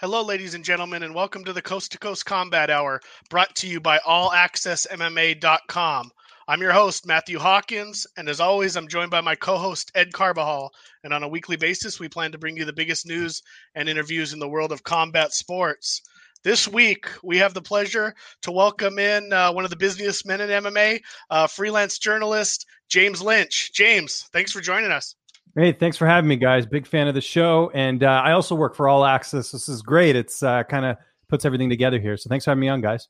[0.00, 3.68] Hello, ladies and gentlemen, and welcome to the Coast to Coast Combat Hour, brought to
[3.68, 6.10] you by AllAccessMMA.com.
[6.48, 10.12] I'm your host, Matthew Hawkins, and as always, I'm joined by my co host, Ed
[10.12, 10.72] Carbajal.
[11.04, 13.40] And on a weekly basis, we plan to bring you the biggest news
[13.76, 16.02] and interviews in the world of combat sports.
[16.44, 20.42] This week, we have the pleasure to welcome in uh, one of the busiest men
[20.42, 21.00] in MMA,
[21.30, 23.72] uh, freelance journalist James Lynch.
[23.72, 25.16] James, thanks for joining us.
[25.56, 26.64] Hey, thanks for having me, guys.
[26.64, 29.50] Big fan of the show, and uh, I also work for All Access.
[29.50, 30.14] This is great.
[30.14, 30.96] It's uh, kind of
[31.28, 32.16] puts everything together here.
[32.16, 33.08] So thanks for having me on, guys.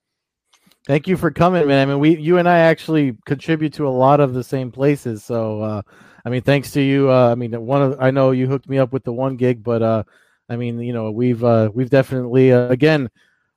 [0.87, 1.87] Thank you for coming, man.
[1.87, 5.23] I mean, we, you and I actually contribute to a lot of the same places.
[5.23, 5.83] So, uh,
[6.25, 7.11] I mean, thanks to you.
[7.11, 9.63] Uh, I mean, one of I know you hooked me up with the one gig,
[9.63, 10.05] but uh,
[10.49, 13.11] I mean, you know, we've uh, we've definitely uh, again.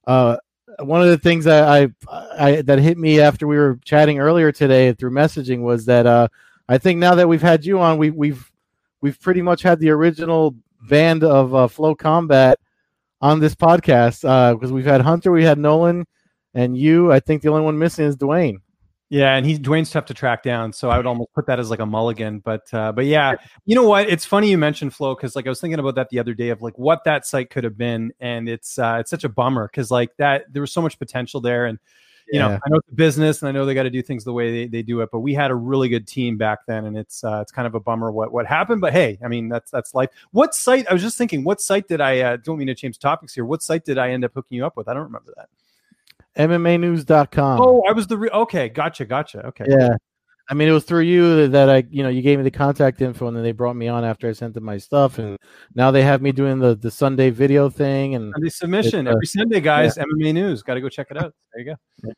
[0.05, 0.36] Uh,
[0.80, 1.90] one of the things that I,
[2.38, 6.28] I that hit me after we were chatting earlier today through messaging was that uh,
[6.70, 8.52] I think now that we've had you on, we, we've
[9.02, 12.55] we've pretty much had the original band of uh, FloCombat
[13.22, 14.22] on this podcast
[14.53, 16.05] because uh, we've had Hunter, we had Nolan,
[16.53, 17.11] and you.
[17.11, 18.61] I think the only one missing is Duane.
[19.09, 21.69] Yeah, and he's Duane's tough to track down, so I would almost put that as
[21.69, 22.39] like a mulligan.
[22.39, 24.09] But uh, but yeah, you know what?
[24.09, 26.49] It's funny you mentioned Flo because like I was thinking about that the other day
[26.49, 29.69] of like what that site could have been, and it's uh, it's such a bummer
[29.72, 31.80] because like that there was so much potential there, and
[32.27, 32.49] you yeah.
[32.49, 34.52] know I know it's business and I know they got to do things the way
[34.52, 37.23] they, they do it, but we had a really good team back then, and it's
[37.23, 38.81] uh, it's kind of a bummer what what happened.
[38.81, 40.09] But hey, I mean that's that's life.
[40.31, 40.86] What site?
[40.89, 42.19] I was just thinking, what site did I?
[42.19, 43.45] Uh, don't mean to change topics here.
[43.45, 44.89] What site did I end up hooking you up with?
[44.89, 45.47] I don't remember that.
[46.38, 47.61] MMAnews.com.
[47.61, 48.69] Oh, I was the re- okay.
[48.69, 49.45] Gotcha, gotcha.
[49.47, 49.66] Okay.
[49.67, 49.95] Yeah.
[50.49, 53.02] I mean, it was through you that I, you know, you gave me the contact
[53.02, 55.38] info, and then they brought me on after I sent them my stuff, and
[55.75, 59.25] now they have me doing the the Sunday video thing and Sunday submission uh, every
[59.25, 59.97] Sunday, guys.
[59.97, 60.03] Yeah.
[60.05, 61.33] MMA News, got to go check it out.
[61.53, 61.75] There you go.
[62.03, 62.13] Yeah.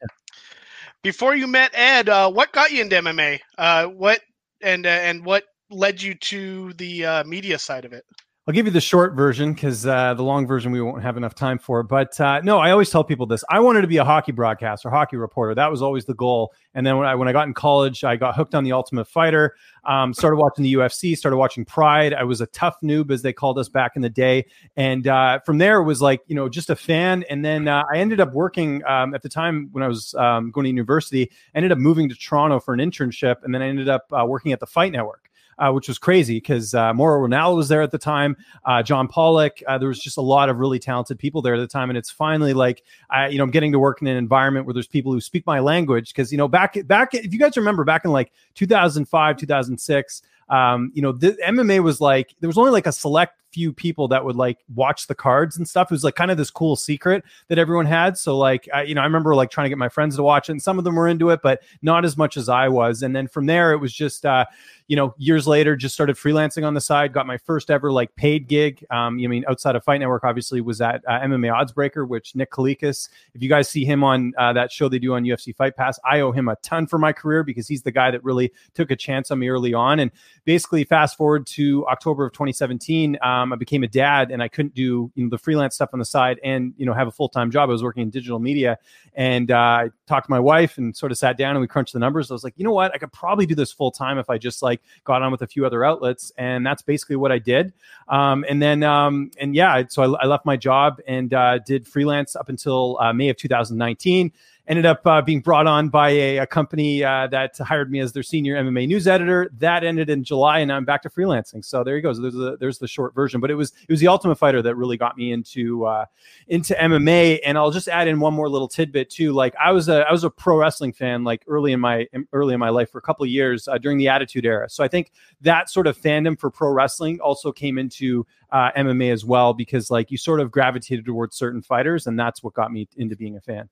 [1.01, 3.39] Before you met Ed, uh, what got you into MMA?
[3.57, 4.21] Uh, what
[4.61, 8.05] and uh, and what led you to the uh, media side of it?
[8.49, 11.36] I'll give you the short version because uh, the long version we won't have enough
[11.36, 11.83] time for.
[11.83, 14.89] But uh, no, I always tell people this: I wanted to be a hockey broadcaster,
[14.89, 15.54] hockey reporter.
[15.54, 16.52] That was always the goal.
[16.73, 19.05] And then when I when I got in college, I got hooked on the Ultimate
[19.05, 19.54] Fighter.
[19.86, 22.11] Um, started watching the UFC, started watching Pride.
[22.11, 24.48] I was a TUF noob, as they called us back in the day.
[24.76, 27.26] And uh, from there, it was like you know just a fan.
[27.30, 30.49] And then uh, I ended up working um, at the time when I was um,
[30.49, 31.30] going to university.
[31.54, 34.54] Ended up moving to Toronto for an internship, and then I ended up uh, working
[34.54, 35.28] at the Fight Network
[35.59, 39.08] uh, which was crazy because uh, Mauro Ranallo was there at the time, uh, John
[39.08, 39.61] Pollock.
[39.67, 41.97] Uh, there was just a lot of really talented people there at the time, and
[41.97, 44.87] it's finally like I, you know, I'm getting to work in an environment where there's
[44.87, 48.05] people who speak my language because you know back back if you guys remember back
[48.05, 52.87] in like 2005 2006 um, you know, the MMA was like there was only like
[52.87, 55.92] a select few people that would like watch the cards and stuff.
[55.92, 58.17] It was like kind of this cool secret that everyone had.
[58.17, 60.49] So like, I, you know, I remember like trying to get my friends to watch
[60.49, 63.04] it, and some of them were into it, but not as much as I was.
[63.04, 64.45] And then from there, it was just, uh,
[64.89, 67.14] you know, years later, just started freelancing on the side.
[67.14, 68.83] Got my first ever like paid gig.
[68.89, 72.52] Um, you mean outside of Fight Network, obviously, was at uh, MMA Oddsbreaker, which Nick
[72.52, 73.08] Kalikas.
[73.36, 75.99] If you guys see him on uh, that show they do on UFC Fight Pass,
[76.04, 78.89] I owe him a ton for my career because he's the guy that really took
[78.89, 79.99] a chance on me early on.
[79.99, 80.09] And
[80.43, 84.73] basically, fast forward to October of 2017, um, I became a dad, and I couldn't
[84.73, 87.30] do you know the freelance stuff on the side and you know have a full
[87.30, 87.70] time job.
[87.70, 88.77] I was working in digital media,
[89.14, 91.94] and uh, I talked to my wife and sort of sat down and we crunched
[91.94, 92.30] the numbers.
[92.30, 94.38] I was like, you know what, I could probably do this full time if I
[94.38, 97.73] just like got on with a few other outlets, and that's basically what I did.
[98.08, 101.88] Um, and then um, and yeah, so I, I, left my job and uh, did
[101.88, 104.32] freelance up until uh, May of 2019
[104.69, 108.13] ended up uh, being brought on by a, a company uh, that hired me as
[108.13, 109.49] their senior MMA news editor.
[109.57, 111.65] That ended in July, and I'm back to freelancing.
[111.65, 112.13] So there you go.
[112.13, 113.41] So there's the there's the short version.
[113.41, 116.05] But it was it was the Ultimate Fighter that really got me into uh,
[116.47, 117.39] into MMA.
[117.43, 119.33] And I'll just add in one more little tidbit too.
[119.33, 122.53] Like I was a I was a pro wrestling fan like early in my early
[122.53, 124.69] in my life for a couple years uh, during the Attitude Era.
[124.69, 129.12] So I think that sort of fandom for pro wrestling also came into uh, MMA
[129.12, 132.71] as well because like you sort of gravitated towards certain fighters, and that's what got
[132.71, 133.68] me into being a fan.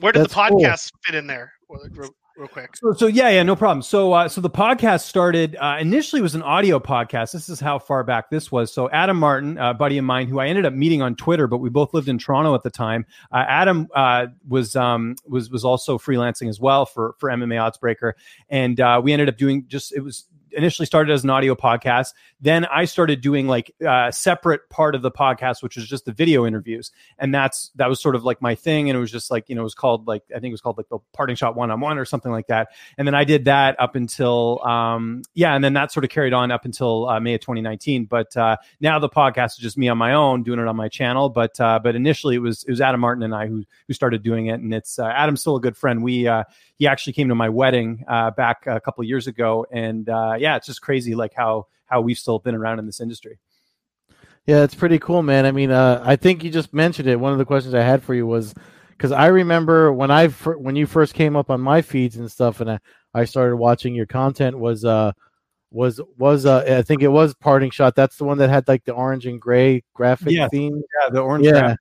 [0.00, 1.00] Where did That's the podcast cool.
[1.04, 1.52] fit in there?
[1.68, 2.76] Real, real, quick.
[2.76, 3.82] So, so yeah, yeah, no problem.
[3.82, 7.32] So, uh, so the podcast started uh, initially was an audio podcast.
[7.32, 8.72] This is how far back this was.
[8.72, 11.58] So, Adam Martin, a buddy of mine, who I ended up meeting on Twitter, but
[11.58, 13.06] we both lived in Toronto at the time.
[13.30, 18.12] Uh, Adam uh, was um, was was also freelancing as well for for MMA Oddsbreaker,
[18.50, 20.26] and uh, we ended up doing just it was
[20.56, 22.14] initially started as an audio podcast.
[22.40, 26.04] Then I started doing like a uh, separate part of the podcast, which was just
[26.04, 28.88] the video interviews, and that's that was sort of like my thing.
[28.88, 30.60] And it was just like you know, it was called like I think it was
[30.60, 32.68] called like the Parting Shot One on One or something like that.
[32.98, 36.32] And then I did that up until um, yeah, and then that sort of carried
[36.32, 38.06] on up until uh, May of 2019.
[38.06, 40.88] But uh, now the podcast is just me on my own doing it on my
[40.88, 41.28] channel.
[41.28, 44.22] But uh, but initially it was it was Adam Martin and I who who started
[44.22, 46.02] doing it, and it's uh, Adam's still a good friend.
[46.02, 46.44] We uh,
[46.76, 48.04] he actually came to my wedding
[48.36, 52.18] back a couple years ago, and uh, yeah, it's just crazy like how how we've
[52.18, 53.38] still been around in this industry.
[54.44, 55.46] Yeah, it's pretty cool, man.
[55.46, 57.20] I mean, uh, I think you just mentioned it.
[57.20, 58.52] One of the questions I had for you was
[58.90, 62.60] because I remember when I when you first came up on my feeds and stuff,
[62.60, 62.80] and I,
[63.14, 65.12] I started watching your content was uh
[65.70, 67.94] was was uh I think it was Parting Shot.
[67.94, 70.48] That's the one that had like the orange and gray graphic yeah.
[70.48, 70.74] theme.
[70.76, 71.46] Yeah, the orange.
[71.46, 71.76] Yeah.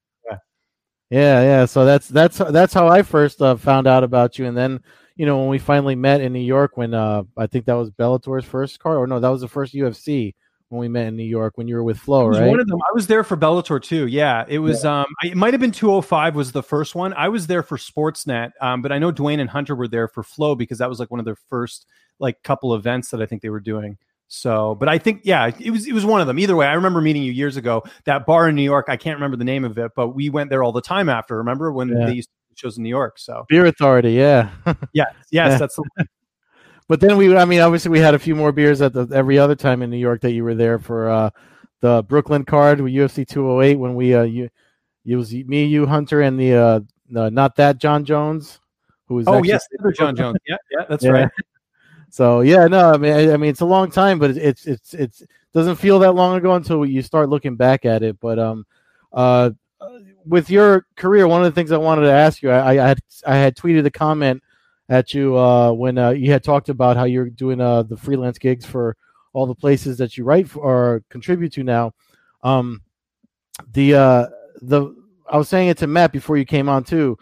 [1.10, 1.66] Yeah, yeah.
[1.66, 4.81] So that's that's that's how I first uh, found out about you, and then
[5.22, 7.92] you know when we finally met in New York, when uh, I think that was
[7.92, 10.34] Bellator's first card, or no, that was the first UFC
[10.70, 12.50] when we met in New York when you were with Flo, right?
[12.50, 12.80] One of them.
[12.82, 14.08] I was there for Bellator too.
[14.08, 14.84] Yeah, it was.
[14.84, 15.02] Yeah.
[15.02, 17.14] Um, it might have been 205 was the first one.
[17.14, 20.24] I was there for Sportsnet, um, but I know Duane and Hunter were there for
[20.24, 21.86] Flo because that was like one of their first
[22.18, 24.00] like couple events that I think they were doing.
[24.28, 26.40] So, but I think yeah, it was it was one of them.
[26.40, 27.84] Either way, I remember meeting you years ago.
[28.06, 30.50] That bar in New York, I can't remember the name of it, but we went
[30.50, 31.38] there all the time after.
[31.38, 32.08] Remember when yeah.
[32.08, 33.19] they used to shows in New York?
[33.19, 35.58] So Beer Authority, yeah, yeah, yes, yeah.
[35.58, 35.75] that's.
[35.75, 36.06] The
[36.88, 39.38] but then we, I mean, obviously we had a few more beers at the every
[39.38, 41.30] other time in New York that you were there for uh,
[41.81, 44.50] the Brooklyn card with UFC 208 when we uh you
[45.06, 46.80] it was me, you, Hunter, and the uh
[47.10, 48.60] the, not that John Jones
[49.08, 51.12] who was oh yes, Jon Jones, yeah, yeah, that's yeah.
[51.12, 51.30] right.
[52.13, 54.94] So yeah, no, I mean, I, I, mean, it's a long time, but it's it's
[54.94, 55.24] it's
[55.54, 58.19] doesn't feel that long ago until you start looking back at it.
[58.19, 58.66] But um,
[59.13, 59.52] uh,
[60.26, 63.00] with your career, one of the things I wanted to ask you, I, I had
[63.26, 64.42] I had tweeted a comment
[64.90, 68.38] at you uh, when uh, you had talked about how you're doing uh, the freelance
[68.38, 68.96] gigs for
[69.34, 71.94] all the places that you write for, or contribute to now.
[72.44, 72.82] Um,
[73.74, 74.28] the uh,
[74.62, 74.96] the
[75.30, 77.18] I was saying it to Matt before you came on too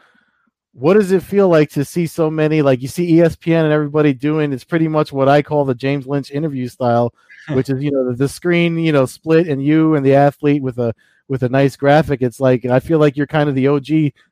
[0.74, 4.14] what does it feel like to see so many like you see espn and everybody
[4.14, 7.14] doing it's pretty much what i call the james lynch interview style
[7.50, 10.62] which is you know the, the, screen you know split and you and the athlete
[10.62, 10.94] with a
[11.30, 13.88] with a nice graphic it's like i feel like you're kind of the og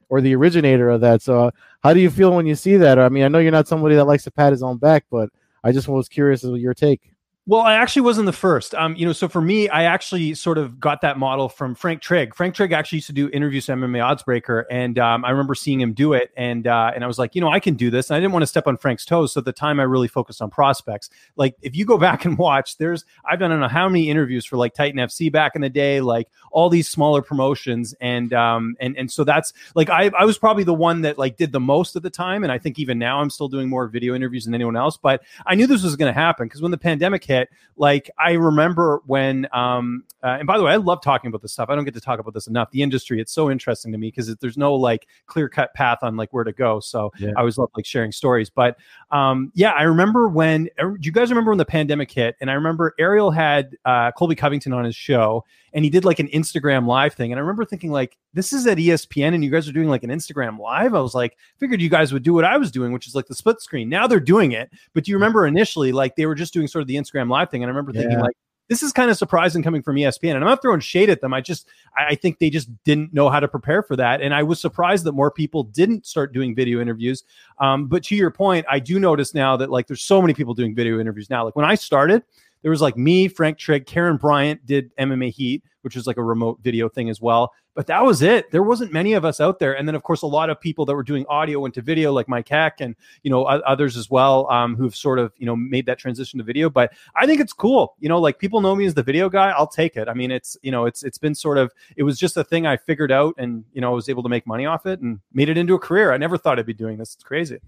[0.09, 1.21] or the originator of that.
[1.21, 1.51] So uh,
[1.83, 2.97] how do you feel when you see that?
[2.99, 5.29] I mean i know you're not somebody that likes to pat his own back but
[5.63, 7.13] i just was curious as your take
[7.47, 8.75] well, I actually wasn't the first.
[8.75, 12.01] Um, you know, so for me, I actually sort of got that model from Frank
[12.01, 12.35] Trigg.
[12.35, 15.79] Frank Trigg actually used to do interviews to MMA Oddsbreaker, and um, I remember seeing
[15.79, 18.09] him do it, and uh, and I was like, you know, I can do this.
[18.09, 20.09] And I didn't want to step on Frank's toes, so at the time, I really
[20.09, 21.09] focused on prospects.
[21.37, 24.09] Like, if you go back and watch, there's I've done I don't know how many
[24.09, 28.33] interviews for like Titan FC back in the day, like all these smaller promotions, and
[28.33, 31.53] um, and and so that's like I I was probably the one that like did
[31.53, 34.15] the most at the time, and I think even now I'm still doing more video
[34.15, 34.97] interviews than anyone else.
[34.97, 37.36] But I knew this was going to happen because when the pandemic hit,
[37.75, 41.53] like I remember when, um, uh, and by the way, I love talking about this
[41.53, 41.69] stuff.
[41.69, 42.71] I don't get to talk about this enough.
[42.71, 46.17] The industry, it's so interesting to me because there's no like clear cut path on
[46.17, 46.79] like where to go.
[46.79, 47.31] So yeah.
[47.37, 48.49] I always love like sharing stories.
[48.49, 48.77] But
[49.11, 52.35] um, yeah, I remember when, er, do you guys remember when the pandemic hit?
[52.41, 56.19] And I remember Ariel had uh, Colby Covington on his show and he did like
[56.19, 57.31] an Instagram live thing.
[57.31, 60.03] And I remember thinking like, this is at ESPN and you guys are doing like
[60.03, 60.93] an Instagram live.
[60.95, 63.27] I was like, figured you guys would do what I was doing, which is like
[63.27, 63.89] the split screen.
[63.89, 64.69] Now they're doing it.
[64.93, 67.49] But do you remember initially like they were just doing sort of the Instagram live
[67.49, 67.63] thing?
[67.63, 68.21] And I remember thinking yeah.
[68.21, 68.37] like,
[68.69, 70.35] this is kind of surprising coming from ESPN.
[70.35, 71.33] And I'm not throwing shade at them.
[71.33, 74.21] I just I think they just didn't know how to prepare for that.
[74.21, 77.23] And I was surprised that more people didn't start doing video interviews.
[77.59, 80.53] Um, but to your point, I do notice now that like there's so many people
[80.53, 81.45] doing video interviews now.
[81.45, 82.23] Like when I started,
[82.67, 86.21] there was like me, Frank Trigg, Karyn Bryant did MMA Heat, which was like a
[86.21, 87.53] remote video thing as well.
[87.75, 88.51] But that was it.
[88.51, 89.77] There wasn't many of us out there.
[89.77, 92.27] And then, of course, a lot of people that were doing audio into video, like
[92.27, 92.93] Mike Heck and
[93.23, 96.43] you know others as well, um, who've sort of you know made that transition to
[96.43, 96.69] video.
[96.69, 97.95] But I think it's cool.
[97.99, 99.51] You know, like people know me as the video guy.
[99.51, 100.09] I'll take it.
[100.09, 102.67] I mean, it's you know, it's it's been sort of it was just a thing
[102.67, 105.21] I figured out, and you know, I was able to make money off it and
[105.31, 106.11] made it into a career.
[106.11, 107.13] I never thought I'd be doing this.
[107.13, 107.59] It's crazy.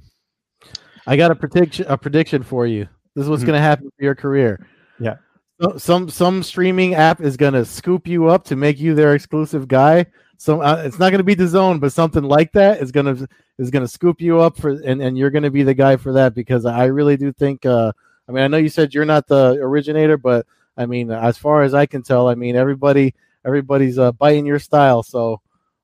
[1.08, 2.90] I got a prediction a prediction for you.
[3.16, 3.52] This is what's mm-hmm.
[3.52, 4.68] going to happen for your career.
[5.00, 5.18] Yeah
[5.78, 10.06] some some streaming app is gonna scoop you up to make you their exclusive guy.
[10.38, 13.28] So uh, it's not gonna be DAZN, but something like that is gonna
[13.58, 16.34] is gonna scoop you up for, and and you're gonna be the guy for that
[16.34, 17.66] because I really do think.
[17.66, 17.92] Uh,
[18.28, 20.46] I mean, I know you said you're not the originator, but
[20.78, 23.14] I mean, as far as I can tell, I mean everybody
[23.46, 25.04] everybody's uh, biting your style.
[25.04, 25.42] So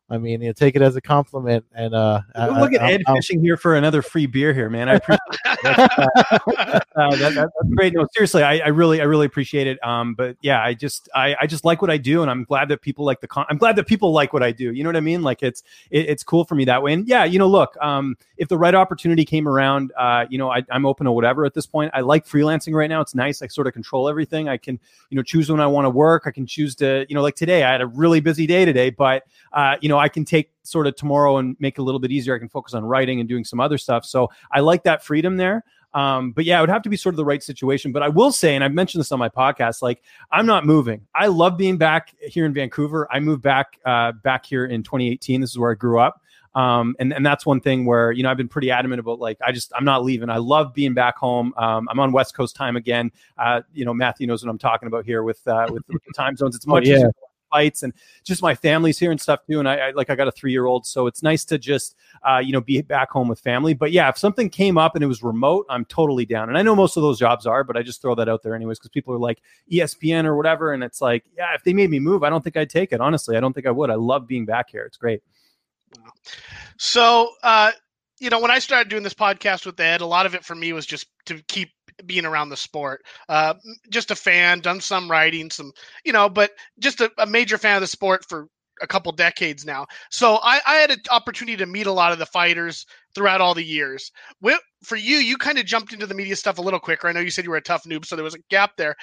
[0.10, 1.65] I mean, you take it as a compliment.
[1.74, 2.22] And uh,
[2.60, 4.88] look at I, Ed I, fishing here for another free beer here, man.
[4.88, 7.93] I appreciate uh, that, that, that's great.
[7.93, 9.83] No, seriously, I, I, really, I really appreciate it.
[9.85, 12.69] Um, but yeah, I just, I, I just like what I do, and I'm glad
[12.69, 13.27] that people like the.
[13.27, 14.71] Con- I'm glad that people like what I do.
[14.71, 15.21] You know what I mean?
[15.21, 16.93] Like it's, it, it's cool for me that way.
[16.93, 20.49] And yeah, you know, look, um, if the right opportunity came around, uh, you know,
[20.51, 21.91] I, I'm open to whatever at this point.
[21.93, 23.01] I like freelancing right now.
[23.01, 23.41] It's nice.
[23.41, 24.49] I sort of control everything.
[24.49, 26.23] I can, you know, choose when I want to work.
[26.25, 28.89] I can choose to, you know, like today, I had a really busy day today,
[28.89, 29.23] but
[29.53, 32.11] uh, you know, I can take sort of tomorrow and make it a little bit
[32.11, 32.35] easier.
[32.35, 34.05] I can focus on writing and doing some other stuff.
[34.05, 35.63] So I like that freedom there.
[35.95, 37.91] Um, but yeah, it would have to be sort of the right situation.
[37.91, 41.07] But I will say, and I've mentioned this on my podcast, like I'm not moving.
[41.15, 43.07] I love being back here in Vancouver.
[43.11, 45.41] I moved back uh, back here in 2018.
[45.41, 46.21] This is where I grew up.
[46.53, 49.37] Um, and, and that's one thing where, you know, I've been pretty adamant about like,
[49.45, 50.29] I just, I'm not leaving.
[50.29, 51.53] I love being back home.
[51.57, 53.11] Um, I'm on West Coast time again.
[53.37, 56.13] Uh, you know, Matthew knows what I'm talking about here with, uh, with, with the
[56.13, 56.55] time zones.
[56.55, 56.95] It's oh, much oh, yeah.
[56.95, 57.11] easier
[57.49, 59.59] fights and just my family's here and stuff too.
[59.59, 61.95] And I, I like I got a three year old, so it's nice to just
[62.23, 63.73] uh, you know be back home with family.
[63.73, 66.49] But yeah, if something came up and it was remote, I'm totally down.
[66.49, 68.55] And I know most of those jobs are, but I just throw that out there
[68.55, 71.89] anyways because people are like ESPN or whatever, and it's like yeah, if they made
[71.89, 73.01] me move, I don't think I'd take it.
[73.01, 73.89] Honestly, I don't think I would.
[73.89, 74.83] I love being back here.
[74.83, 75.21] It's great.
[76.77, 77.71] So, uh,
[78.19, 80.55] you know, when I started doing this podcast with Ed, a lot of it for
[80.55, 81.69] me was just to keep
[82.05, 83.03] being around the sport.
[83.29, 83.53] Uh,
[83.89, 85.71] just a fan, done some writing, some,
[86.03, 88.47] you know, but just a, a major fan of the sport for
[88.81, 89.85] a couple decades now.
[90.09, 93.53] So I, I, had an opportunity to meet a lot of the fighters throughout all
[93.53, 94.11] the years.
[94.83, 97.07] for you, you kind of jumped into the media stuff a little quicker.
[97.07, 98.95] I know you said you were a TUF noob, so there was a gap there.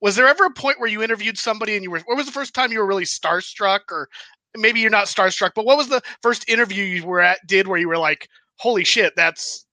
[0.00, 2.32] Was there ever a point where you interviewed somebody and you were, what was the
[2.32, 4.08] first time you were really starstruck or
[4.56, 7.78] maybe you're not starstruck, but what was the first interview you were at, did where
[7.78, 9.66] you were like, holy shit, that's,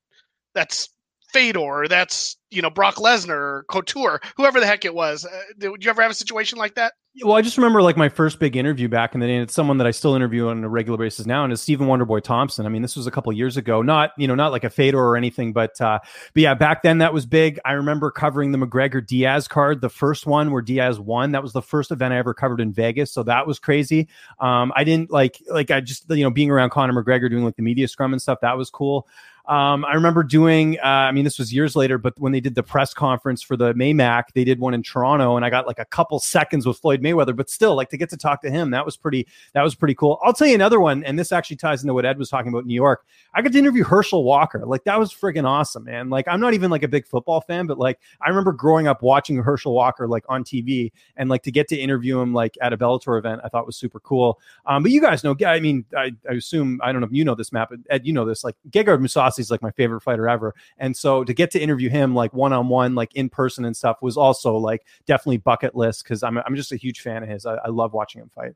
[0.56, 0.90] that's
[1.34, 5.26] Fedor, that's you know Brock Lesnar or Couture, whoever the heck it was.
[5.26, 6.94] Uh, did you ever have a situation like that?
[7.22, 9.54] Well, I just remember like my first big interview back in the day, and it's
[9.54, 12.66] someone that I still interview on a regular basis now, and it's Stephen Wonderboy Thompson.
[12.66, 15.00] I mean, this was a couple years ago, not you know not like a Fedor
[15.00, 16.00] or anything, but uh,
[16.34, 17.60] but yeah, back then that was big.
[17.64, 21.34] I remember covering the McGregor Diaz card, the first one where Diaz won.
[21.34, 24.08] That was the first event I ever covered in Vegas, so that was crazy.
[24.40, 27.58] Um, I didn't like like I just you know being around Conor McGregor doing like
[27.58, 28.40] the media scrum and stuff.
[28.42, 29.08] That was cool.
[29.46, 32.56] Um, I remember doing, uh, I mean, this was years later, but when they did
[32.56, 35.80] the press conference for the Maymac, they did one in Toronto, and I got like
[35.80, 38.72] a couple seconds with Floyd Mayweather, but still, like to get to talk to him,
[38.72, 40.18] that was pretty, that was pretty cool.
[40.24, 42.60] I'll tell you another one, and this actually ties into what Ed was talking about
[42.60, 43.06] in New York.
[43.34, 44.66] I got to interview Herschel Walker.
[44.66, 46.10] Like that was friggin' awesome, man.
[46.10, 49.02] Like I'm not even like a big football fan, but like I remember growing up
[49.02, 52.72] watching Herschel Walker like on TV, and like to get to interview him like at
[52.72, 54.40] a Bellator event, I thought was super cool.
[54.66, 57.26] Um, but you guys know, I mean, I, I assume I don't know if you
[57.26, 58.46] know this map, but Ed, you know this.
[58.46, 60.56] Like Gegard Mousasi is like my favorite fighter fighter ever.
[60.78, 63.76] And so to get to interview him like one on one, like in person and
[63.76, 67.30] stuff was also like definitely bucket list because I'm I'm just a huge fan of
[67.30, 67.46] his.
[67.46, 68.54] I, I love watching him fight.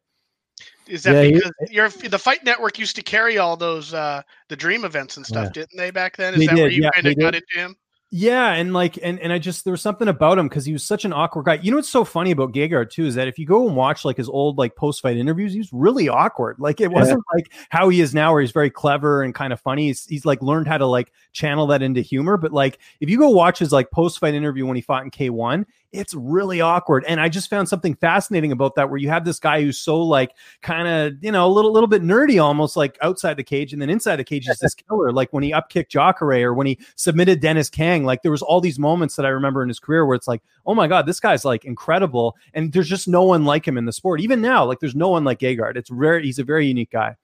[0.88, 4.22] Is that yeah, because he, your the Fight Network used to carry all those uh
[4.50, 5.52] the Dream events and stuff, yeah.
[5.52, 6.34] didn't they back then?
[6.34, 7.76] Is they that did, where you yeah, kind of got into him?
[8.10, 10.82] Yeah, and like, and and I just there was something about him because he was
[10.82, 11.56] such an awkward guy.
[11.56, 14.06] You know what's so funny about Gegard too is that if you go and watch
[14.06, 16.56] like his old like post fight interviews, he's really awkward.
[16.58, 19.60] Like it wasn't like how he is now, where he's very clever and kind of
[19.60, 19.88] funny.
[19.88, 22.38] He's, he's like learned how to like channel that into humor.
[22.38, 25.10] But like if you go watch his like post fight interview when he fought in
[25.10, 27.06] K one, it's really awkward.
[27.08, 30.02] And I just found something fascinating about that where you have this guy who's so
[30.02, 33.72] like kind of, you know, a little little bit nerdy almost like outside the cage
[33.72, 35.12] and then inside the cage is this killer.
[35.12, 38.60] Like when he upkicked Jacare or when he submitted Dennis Kang, like there was all
[38.60, 41.20] these moments that I remember in his career where it's like, oh my God, this
[41.20, 42.36] guy's like incredible.
[42.54, 44.20] And there's just no one like him in the sport.
[44.20, 45.78] Even now, like there's no one like Gegard.
[45.78, 47.16] It's very he's a very unique guy.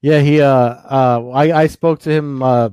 [0.00, 2.70] Yeah, he uh uh I, I spoke to him uh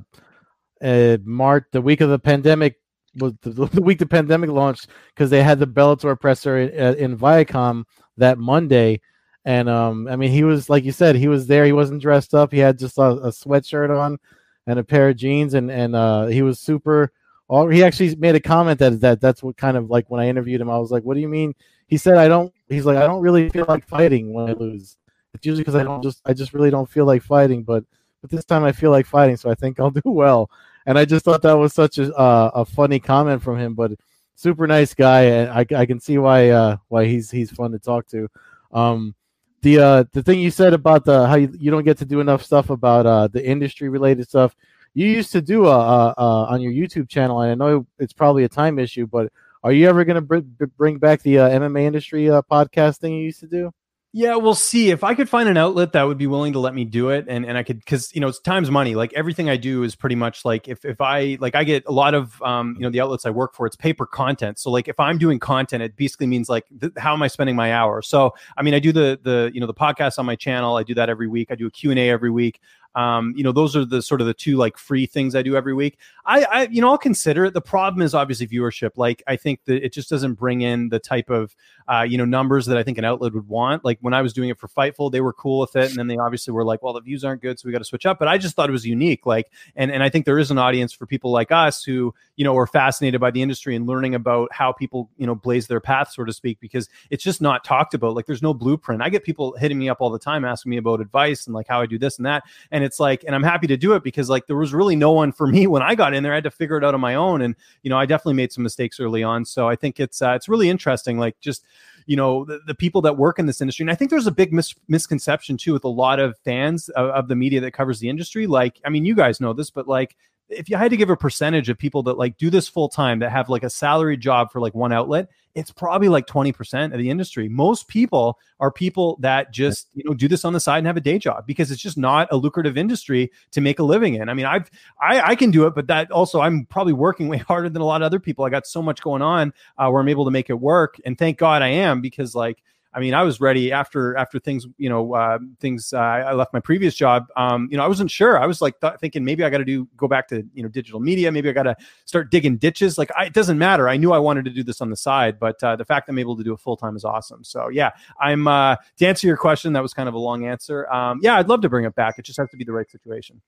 [0.82, 2.77] uh March the week of the pandemic
[3.16, 6.94] was the, the week the pandemic launched because they had the Bellator presser in, uh,
[6.98, 7.84] in Viacom
[8.16, 9.00] that Monday,
[9.44, 11.64] and um, I mean he was like you said he was there.
[11.64, 12.52] He wasn't dressed up.
[12.52, 14.18] He had just a, a sweatshirt on
[14.66, 17.12] and a pair of jeans, and and uh, he was super.
[17.48, 20.28] All he actually made a comment that that that's what kind of like when I
[20.28, 21.54] interviewed him, I was like, "What do you mean?"
[21.86, 24.98] He said, "I don't." He's like, "I don't really feel like fighting when I lose.
[25.34, 27.84] It's usually because I don't just I just really don't feel like fighting, but."
[28.20, 30.50] But this time I feel like fighting, so I think I'll do well
[30.88, 33.74] and I just thought that was such a uh, a funny comment from him.
[33.74, 33.92] But
[34.34, 37.78] super nice guy, and I, I can see why uh, why he's he's fun to
[37.78, 38.26] talk to.
[38.72, 39.14] Um,
[39.60, 42.20] the uh, the thing you said about the how you, you don't get to do
[42.20, 44.56] enough stuff about uh, the industry related stuff.
[44.94, 48.14] You used to do uh, uh, uh, on your YouTube channel, and I know it's
[48.14, 49.30] probably a time issue, but
[49.62, 53.24] are you ever going to br- bring back the uh, MMA industry uh, podcasting you
[53.26, 53.70] used to do?
[54.18, 54.90] Yeah, we'll see.
[54.90, 57.26] If I could find an outlet that would be willing to let me do it
[57.28, 58.96] and, and I could cuz you know, it's time's money.
[58.96, 61.92] Like everything I do is pretty much like if if I like I get a
[61.92, 64.58] lot of um you know, the outlets I work for, it's paper content.
[64.58, 67.54] So like if I'm doing content, it basically means like th- how am I spending
[67.54, 68.02] my hour?
[68.02, 70.76] So, I mean, I do the the you know, the podcast on my channel.
[70.76, 71.52] I do that every week.
[71.52, 72.60] I do a Q&A every week.
[72.94, 75.56] Um, you know, those are the sort of the two like free things I do
[75.56, 75.98] every week.
[76.26, 77.54] I, I, you know, I'll consider it.
[77.54, 78.92] The problem is obviously viewership.
[78.96, 81.54] Like, I think that it just doesn't bring in the type of,
[81.86, 83.84] uh, you know, numbers that I think an outlet would want.
[83.84, 86.06] Like when I was doing it for Fightful, they were cool with it, and then
[86.06, 88.18] they obviously were like, well, the views aren't good, so we got to switch up.
[88.18, 89.24] But I just thought it was unique.
[89.26, 92.44] Like, and and I think there is an audience for people like us who, you
[92.44, 95.80] know, are fascinated by the industry and learning about how people, you know, blaze their
[95.80, 98.14] path, so to speak, because it's just not talked about.
[98.14, 99.00] Like, there's no blueprint.
[99.00, 101.68] I get people hitting me up all the time asking me about advice and like
[101.68, 104.02] how I do this and that, and it's like, and I'm happy to do it
[104.02, 106.32] because like there was really no one for me when I got in there.
[106.32, 108.52] I had to figure it out on my own, and you know, I definitely made
[108.52, 109.44] some mistakes early on.
[109.44, 111.18] So I think it's uh, it's really interesting.
[111.18, 111.64] Like just
[112.06, 114.32] you know the, the, people that work in this industry and i think there's a
[114.32, 118.00] big mis- misconception too with a lot of fans of, of, the media that covers
[118.00, 120.16] the industry like i mean you guys know this but like
[120.48, 123.18] if you had to give a percentage of people that like do this full time
[123.18, 125.28] that have like a salary job for like one outlet
[125.58, 127.48] it's probably like 20% of the industry.
[127.48, 130.96] Most people are people that just you know do this on the side and have
[130.96, 134.28] a day job because it's just not a lucrative industry to make a living in.
[134.28, 137.38] I mean i've i, I can do it but that also i'm probably working way
[137.48, 138.44] harder than a lot of other people.
[138.44, 141.00] I got so much going on uh, where i'm able to make it work.
[141.04, 144.66] And thank god i am because like I mean, I was ready after after things,
[144.78, 145.92] you know, uh, things.
[145.92, 147.26] Uh, I left my previous job.
[147.36, 148.38] Um, you know, I wasn't sure.
[148.38, 150.68] I was like th- thinking maybe I got to do go back to you know
[150.68, 151.30] digital media.
[151.30, 151.76] Maybe I got to
[152.06, 152.96] start digging ditches.
[152.96, 153.88] Like I, it doesn't matter.
[153.88, 156.12] I knew I wanted to do this on the side, but uh, the fact that
[156.12, 157.44] I'm able to do it full time is awesome.
[157.44, 157.90] So yeah,
[158.20, 159.74] I'm uh, to answer your question.
[159.74, 160.90] That was kind of a long answer.
[160.90, 162.18] Um, yeah, I'd love to bring it back.
[162.18, 163.42] It just has to be the right situation.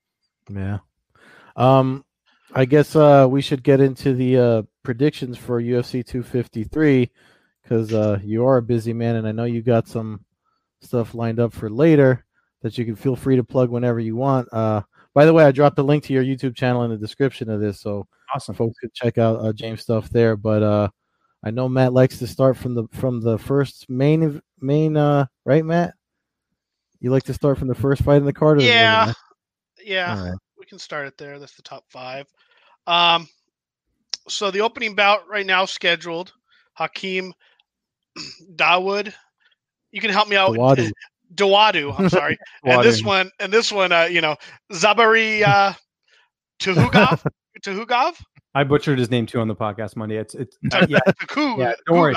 [0.53, 0.79] Yeah.
[1.55, 2.05] Um,
[2.53, 7.09] I guess uh, we should get into the uh, predictions for UFC 253
[7.71, 10.25] because uh, you are a busy man, and I know you got some
[10.81, 12.25] stuff lined up for later
[12.63, 14.49] that you can feel free to plug whenever you want.
[14.51, 14.81] Uh,
[15.13, 17.61] by the way, I dropped the link to your YouTube channel in the description of
[17.61, 20.35] this, so awesome folks could check out uh, James stuff there.
[20.35, 20.89] But uh,
[21.45, 25.63] I know Matt likes to start from the from the first main main uh, right,
[25.63, 25.93] Matt.
[26.99, 28.61] You like to start from the first fight in the card?
[28.61, 29.13] Yeah,
[29.81, 30.37] yeah, right.
[30.59, 31.39] we can start it there.
[31.39, 32.27] That's the top five.
[32.85, 33.29] Um,
[34.27, 36.33] so the opening bout right now scheduled.
[36.73, 37.33] Hakeem
[38.55, 39.13] Dawood.
[39.91, 40.55] You can help me out.
[40.55, 40.91] Dawodu.
[41.33, 42.37] Dawodu I'm sorry.
[42.63, 44.35] and this one, and this one, uh, you know,
[44.71, 45.73] Zabari uh,
[46.61, 47.25] Tukhugov.
[47.63, 48.15] Tukhugov.
[48.53, 50.17] I butchered his name too on the podcast Monday.
[50.17, 50.99] It's it's uh, yeah,
[51.37, 51.73] yeah.
[51.87, 52.15] Don't worry.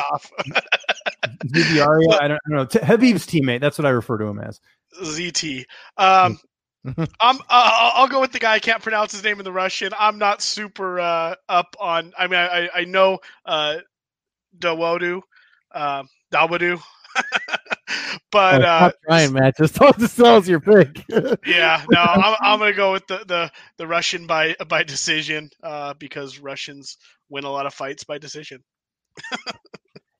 [1.46, 2.64] Zubaira, I don't, I don't know.
[2.64, 3.60] T- Khabib's teammate.
[3.60, 4.60] That's what I refer to him as.
[5.00, 5.64] ZT.
[5.96, 6.38] Um,
[7.20, 7.38] I'm.
[7.48, 8.54] Uh, I'll go with the guy.
[8.54, 9.92] I can't pronounce his name in the Russian.
[9.96, 12.12] I'm not super uh, up on.
[12.18, 13.76] I mean, I I know uh,
[14.58, 15.20] Dawodu
[15.74, 16.80] uh, Dawadu.
[18.30, 19.56] but oh, uh, trying, Matt.
[19.56, 21.04] Just don't disclose your pick.
[21.46, 25.94] yeah, no, I'm, I'm gonna go with the, the the Russian by by decision uh,
[25.94, 26.96] because Russians
[27.28, 28.62] win a lot of fights by decision.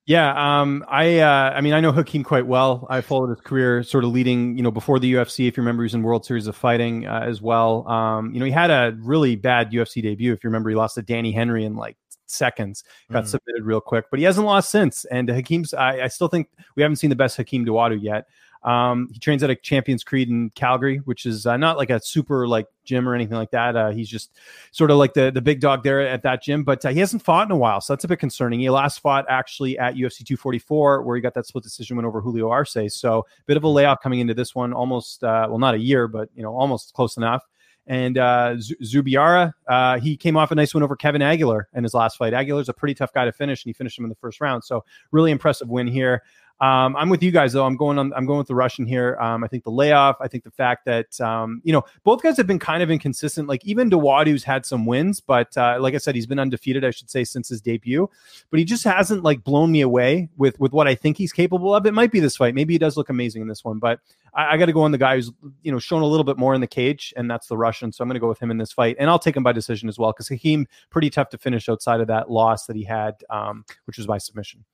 [0.07, 2.87] yeah, um, I uh, I mean I know Hakeem quite well.
[2.88, 5.48] I followed his career, sort of leading, you know, before the UFC.
[5.48, 7.87] If you remember, he was in World Series of Fighting uh, as well.
[7.88, 10.33] Um, you know, he had a really bad UFC debut.
[10.33, 12.84] If you remember, he lost to Danny Henry in like seconds.
[13.10, 13.28] Got mm.
[13.28, 15.04] submitted real quick, but he hasn't lost since.
[15.06, 18.26] And Hakeem's, I, I, still think we haven't seen the best Hakeem Dawodu yet.
[18.64, 22.00] Um, he trains at a Champions Creed in Calgary, which is uh, not like a
[22.00, 23.76] super like gym or anything like that.
[23.76, 24.38] Uh, he's just
[24.72, 27.22] sort of like the the big dog there at that gym, but uh, he hasn't
[27.22, 28.60] fought in a while, so that's a bit concerning.
[28.60, 32.22] He last fought actually at UFC 244, where he got that split decision win over
[32.22, 32.76] Julio Arce.
[32.88, 35.78] So a bit of a layoff coming into this one, almost uh, well not a
[35.78, 37.44] year, but you know almost close enough.
[37.87, 41.92] And uh, Zubaira, uh, he came off a nice win over Kevin Aguilar in his
[41.92, 42.33] last fight.
[42.33, 44.64] Aguilar's a pretty tough guy to finish, and he finished him in the first round.
[44.64, 46.23] So really impressive win here.
[46.64, 47.66] Um, I'm with you guys though.
[47.66, 48.14] I'm going on.
[48.14, 49.18] I'm going with the Russian here.
[49.20, 50.16] Um, I think the layoff.
[50.22, 53.48] I think the fact that um, you know both guys have been kind of inconsistent.
[53.48, 56.83] Like even Dawodu's had some wins, but uh, like I said, he's been undefeated.
[56.83, 58.09] I should say since his debut,
[58.50, 61.74] but he just hasn't like blown me away with with what I think he's capable
[61.74, 61.85] of.
[61.85, 62.55] It might be this fight.
[62.55, 64.00] Maybe he does look amazing in this one, but
[64.33, 65.31] I, I got to go on the guy who's
[65.62, 67.92] you know shown a little bit more in the cage, and that's the Russian.
[67.92, 69.53] So I'm going to go with him in this fight, and I'll take him by
[69.53, 72.85] decision as well because Hakeem pretty tough to finish outside of that loss that he
[72.85, 74.64] had, um, which was by submission.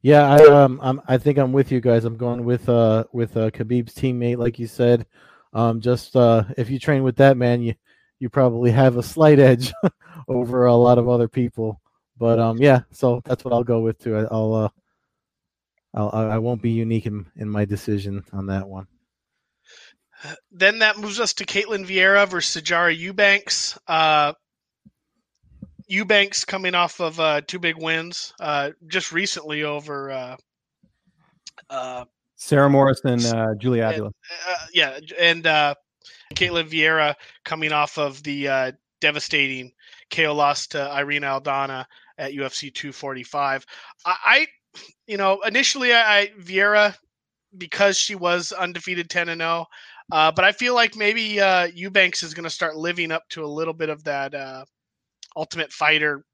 [0.00, 2.04] Yeah, I um, I'm, I think I'm with you guys.
[2.04, 5.06] I'm going with uh with uh Khabib's teammate, like you said.
[5.52, 7.74] Um, just uh, if you train with that man, you
[8.20, 9.72] you probably have a slight edge
[10.28, 11.80] over a lot of other people.
[12.16, 14.16] But um, yeah, so that's what I'll go with too.
[14.16, 14.68] I, will uh,
[15.94, 18.86] I'll I won't be unique in in my decision on that one.
[20.50, 23.78] Then that moves us to Ketlen Vieira versus Sijara Eubanks.
[23.86, 24.32] Uh,
[25.88, 30.36] Eubanks coming off of uh, two big wins uh, just recently over uh,
[31.70, 32.04] uh,
[32.36, 34.08] Sarah Morris and uh, Julia Avila.
[34.08, 35.74] Uh, yeah, and uh,
[36.34, 39.72] Ketlen Vieira coming off of the uh, devastating
[40.10, 41.84] KO loss to Irene Aldana
[42.18, 43.66] at UFC 245.
[44.04, 44.46] I, I
[45.06, 46.94] you know, initially I, I Vieira
[47.56, 49.66] because she was undefeated 10 and 0.
[50.10, 53.44] Uh, but I feel like maybe uh, Eubanks is going to start living up to
[53.44, 54.64] a little bit of that uh,
[55.38, 56.24] Ultimate Fighter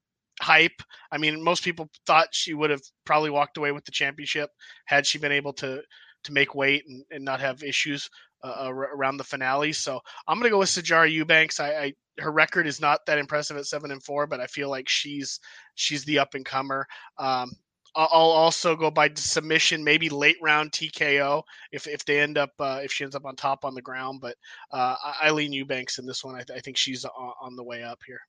[0.41, 0.81] hype.
[1.11, 4.49] I mean, most people thought she would have probably walked away with the championship
[4.85, 5.81] had she been able to
[6.25, 8.09] to make weight and, and not have issues
[8.43, 9.71] uh, around the finale.
[9.71, 11.59] So I'm going to go with Sijara Eubanks.
[11.59, 14.69] I, I, her record is not that impressive at seven and four, but I feel
[14.69, 15.39] like she's
[15.75, 16.85] she's the up and comer.
[17.19, 17.51] Um,
[17.97, 22.81] I'll also go by submission, maybe late round TKO if if they end up uh,
[22.83, 24.19] if she ends up on top on the ground.
[24.21, 24.35] But
[24.71, 27.83] uh, Eileen Eubanks in this one, I, th- I think she's on, on the way
[27.83, 28.19] up here.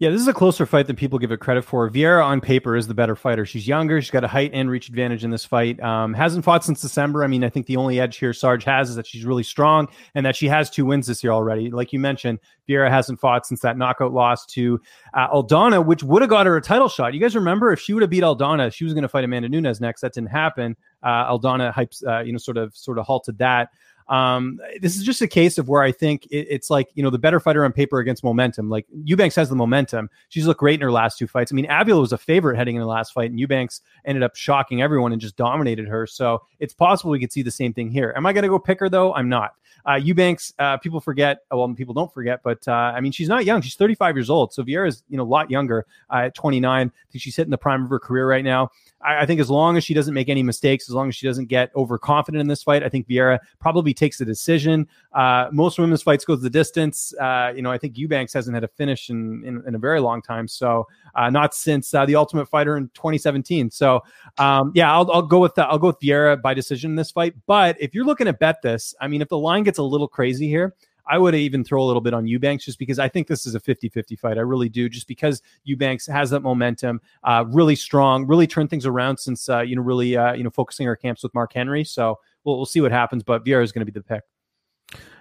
[0.00, 1.90] Yeah, this is a closer fight than people give it credit for.
[1.90, 3.44] Vieira on paper is the better fighter.
[3.44, 4.00] She's younger.
[4.00, 5.78] She's got a height and reach advantage in this fight.
[5.82, 7.22] Um, hasn't fought since December.
[7.22, 9.88] I mean, I think the only edge here Sarge has is that she's really strong
[10.14, 11.70] and that she has two wins this year already.
[11.70, 14.80] Like you mentioned, Vieira hasn't fought since that knockout loss to
[15.12, 17.12] uh, Aldana, which would have got her a title shot.
[17.12, 19.50] You guys remember if she would have beat Aldana, she was going to fight Amanda
[19.50, 20.00] Nunes next.
[20.00, 20.78] That didn't happen.
[21.02, 23.68] Uh, Aldana hypes, uh, you know, sort of sort of halted that.
[24.10, 27.10] Um, this is just a case of where I think it, it's like, you know,
[27.10, 28.68] the better fighter on paper against momentum.
[28.68, 30.10] Like Eubanks has the momentum.
[30.28, 31.52] She's looked great in her last two fights.
[31.52, 34.34] I mean, Avila was a favorite heading in the last fight, and Eubanks ended up
[34.34, 36.08] shocking everyone and just dominated her.
[36.08, 38.12] So it's possible we could see the same thing here.
[38.16, 39.14] Am I going to go pick her, though?
[39.14, 39.52] I'm not.
[39.88, 43.44] Uh, Eubanks, uh, people forget, well, people don't forget, but uh, I mean, she's not
[43.44, 43.62] young.
[43.62, 44.52] She's 35 years old.
[44.52, 46.88] So Vieira's, you know, a lot younger uh, at 29.
[46.88, 48.70] I think she's hitting the prime of her career right now.
[49.02, 51.26] I, I, think as long as she doesn't make any mistakes, as long as she
[51.26, 54.86] doesn't get overconfident in this fight, I think Vieira probably takes the decision.
[55.12, 57.14] Uh, most women's fights goes the distance.
[57.20, 60.00] Uh, you know, I think Eubanks hasn't had a finish in, in, in a very
[60.00, 60.48] long time.
[60.48, 63.70] So uh, not since uh, the Ultimate Fighter in 2017.
[63.70, 64.00] So
[64.38, 65.68] um, yeah, I'll, I'll go with that.
[65.68, 67.34] I'll go with Vieira by decision in this fight.
[67.46, 70.08] But if you're looking to bet this, I mean, if the line gets a little
[70.08, 70.74] crazy here,
[71.10, 73.54] I would even throw a little bit on Eubanks just because I think this is
[73.54, 74.38] a 50 50 fight.
[74.38, 78.86] I really do, just because Eubanks has that momentum, uh, really strong, really turned things
[78.86, 81.84] around since, uh, you know, really, uh, you know, focusing our camps with Mark Henry.
[81.84, 84.22] So we'll, we'll see what happens, but Vieira is going to be the pick.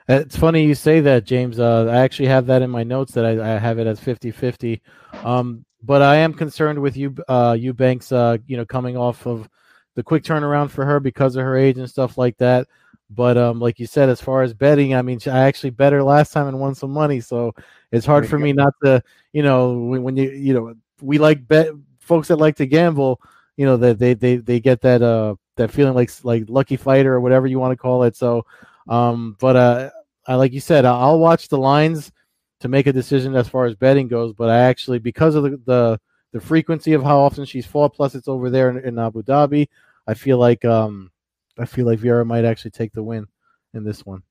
[0.07, 1.59] It's funny you say that, James.
[1.59, 4.31] Uh, I actually have that in my notes that I, I have it as 50
[4.31, 4.81] 50.
[5.23, 9.47] Um, but I am concerned with you, uh, Eubanks, uh, you know, coming off of
[9.95, 12.67] the quick turnaround for her because of her age and stuff like that.
[13.09, 16.03] But um, like you said, as far as betting, I mean, I actually bet her
[16.03, 17.55] last time and won some money, so
[17.91, 19.01] it's hard for me not to,
[19.33, 21.69] you know, when, when, you, you know, we like bet
[21.99, 23.19] folks that like to gamble,
[23.57, 27.13] you know, that they they they get that uh that feeling like like lucky fighter
[27.13, 28.15] or whatever you want to call it.
[28.15, 28.45] So,
[28.87, 29.89] um, but uh,
[30.27, 32.11] I like you said, I'll watch the lines
[32.59, 34.33] to make a decision as far as betting goes.
[34.33, 35.99] But I actually, because of the the,
[36.31, 39.67] the frequency of how often she's fought, plus it's over there in, in Abu Dhabi,
[40.05, 41.11] I feel like um
[41.59, 43.27] I feel like Vieira might actually take the win
[43.73, 44.23] in this one.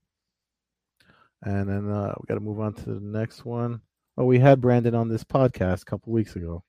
[1.43, 3.81] And then uh, we got to move on to the next one.
[4.17, 6.65] Oh, we had Brandon on this podcast a couple weeks ago.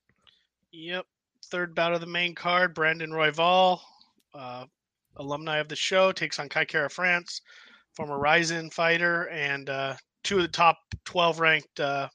[0.71, 1.05] Yep.
[1.45, 2.75] Third bout of the main card.
[2.75, 3.79] Brandon Royval,
[4.35, 4.65] uh,
[5.15, 7.41] alumni of the show, takes on Kai Kara France,
[7.95, 12.07] former Rizin fighter, and uh, two of the top 12 ranked uh,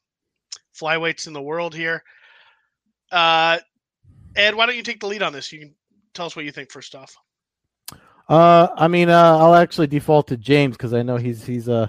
[0.78, 2.02] flyweights in the world here.
[3.10, 3.58] Uh,
[4.36, 5.52] Ed, why don't you take the lead on this?
[5.52, 5.74] You can
[6.12, 7.16] tell us what you think first off.
[8.28, 11.88] Uh, I mean, uh, I'll actually default to James because I know he's he's uh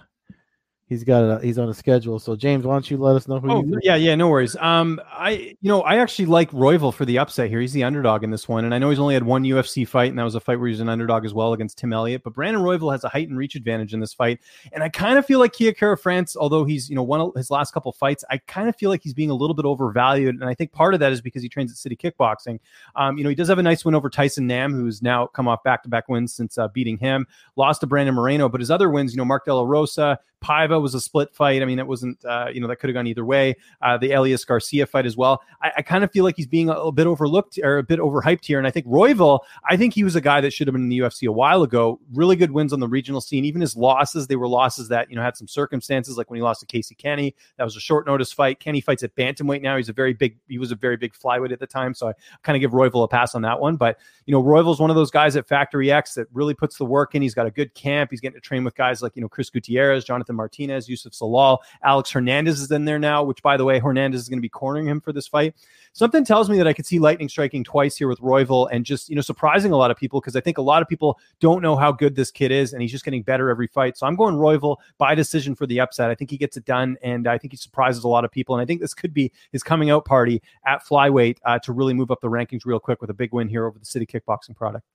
[0.87, 2.19] he's got a, he's on a schedule.
[2.19, 3.51] So James, why don't you let us know who?
[3.51, 4.55] Oh yeah, yeah, no worries.
[4.57, 7.59] Um, I you know I actually like Royval for the upset here.
[7.59, 10.09] He's the underdog in this one, and I know he's only had one UFC fight,
[10.09, 12.23] and that was a fight where he was an underdog as well against Tim Elliott.
[12.23, 14.39] But Brandon Royval has a height and reach advantage in this fight,
[14.71, 17.49] and I kind of feel like Kai Kara France, although he's you know won his
[17.49, 20.45] last couple fights, I kind of feel like he's being a little bit overvalued, and
[20.45, 22.59] I think part of that is because he trains at City Kickboxing.
[22.95, 25.47] Um, you know he does have a nice win over Tyson Nam, who's now come
[25.47, 27.25] off back to back wins since uh, beating him.
[27.55, 30.74] Lost to Brandon Moreno, but his other wins, you know Mark De La Rosa, Paiva
[30.81, 31.61] was a split fight.
[31.61, 33.55] I mean, it wasn't, uh, you know, that could have gone either way.
[33.81, 35.41] Uh, the Elias Garcia fight as well.
[35.61, 37.99] I, I kind of feel like he's being a, a, bit overlooked or a bit
[37.99, 38.57] overhyped here.
[38.57, 40.89] And I think Royval, I think he was a guy that should have been in
[40.89, 41.99] the UFC a while ago.
[42.13, 43.45] Really good wins on the regional scene.
[43.45, 46.43] Even his losses, they were losses that, you know, had some circumstances, like when he
[46.43, 47.35] lost to Casey Kenney.
[47.57, 48.59] That was a short notice fight.
[48.59, 49.77] Kenney fights at bantamweight now.
[49.77, 51.93] He's a very big, he was a very big flyweight at the time.
[51.93, 53.75] So I kind of give Royval a pass on that one.
[53.75, 56.85] But, you know, Royval's one of those guys at Factory X that really puts the
[56.85, 57.21] work in.
[57.21, 58.11] He's got a good camp.
[58.11, 61.59] He's getting to train with guys like, you know, Chris Gutierrez, Jonathan Martinez, Youssef Zalal.
[61.83, 64.49] Alex Hernandez is in there now, which, by the way, Hernandez is going to be
[64.49, 65.55] cornering him for this fight.
[65.93, 69.09] Something tells me that I could see lightning striking twice here with Royval and just,
[69.09, 71.61] you know, surprising a lot of people because I think a lot of people don't
[71.61, 73.97] know how good this kid is and he's just getting better every fight.
[73.97, 76.09] So I'm going Royval by decision for the upset.
[76.09, 78.55] I think he gets it done and I think he surprises a lot of people.
[78.55, 81.93] And I think this could be his coming out party at flyweight uh, to really
[81.93, 84.55] move up the rankings real quick with a big win here over the City Kickboxing
[84.55, 84.85] product.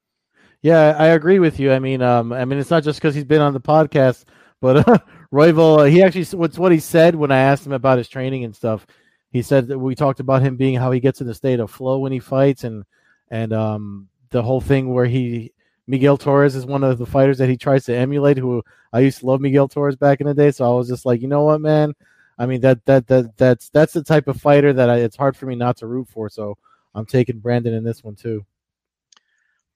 [0.62, 1.72] Yeah, I agree with you.
[1.72, 4.24] I mean, um, I mean, it's not just because he's been on the podcast,
[4.60, 4.98] but uh,
[5.32, 8.44] Royval, uh, he actually what's what he said when I asked him about his training
[8.44, 8.86] and stuff.
[9.30, 11.70] He said that we talked about him being how he gets in a state of
[11.70, 12.84] flow when he fights, and
[13.30, 15.52] and um, the whole thing where he
[15.86, 18.38] Miguel Torres is one of the fighters that he tries to emulate.
[18.38, 18.62] Who
[18.92, 21.22] I used to love Miguel Torres back in the day, so I was just like,
[21.22, 21.94] you know what, man.
[22.38, 25.36] I mean that that that that's that's the type of fighter that I, it's hard
[25.36, 26.28] for me not to root for.
[26.28, 26.58] So
[26.94, 28.44] I'm taking Brandon in this one too.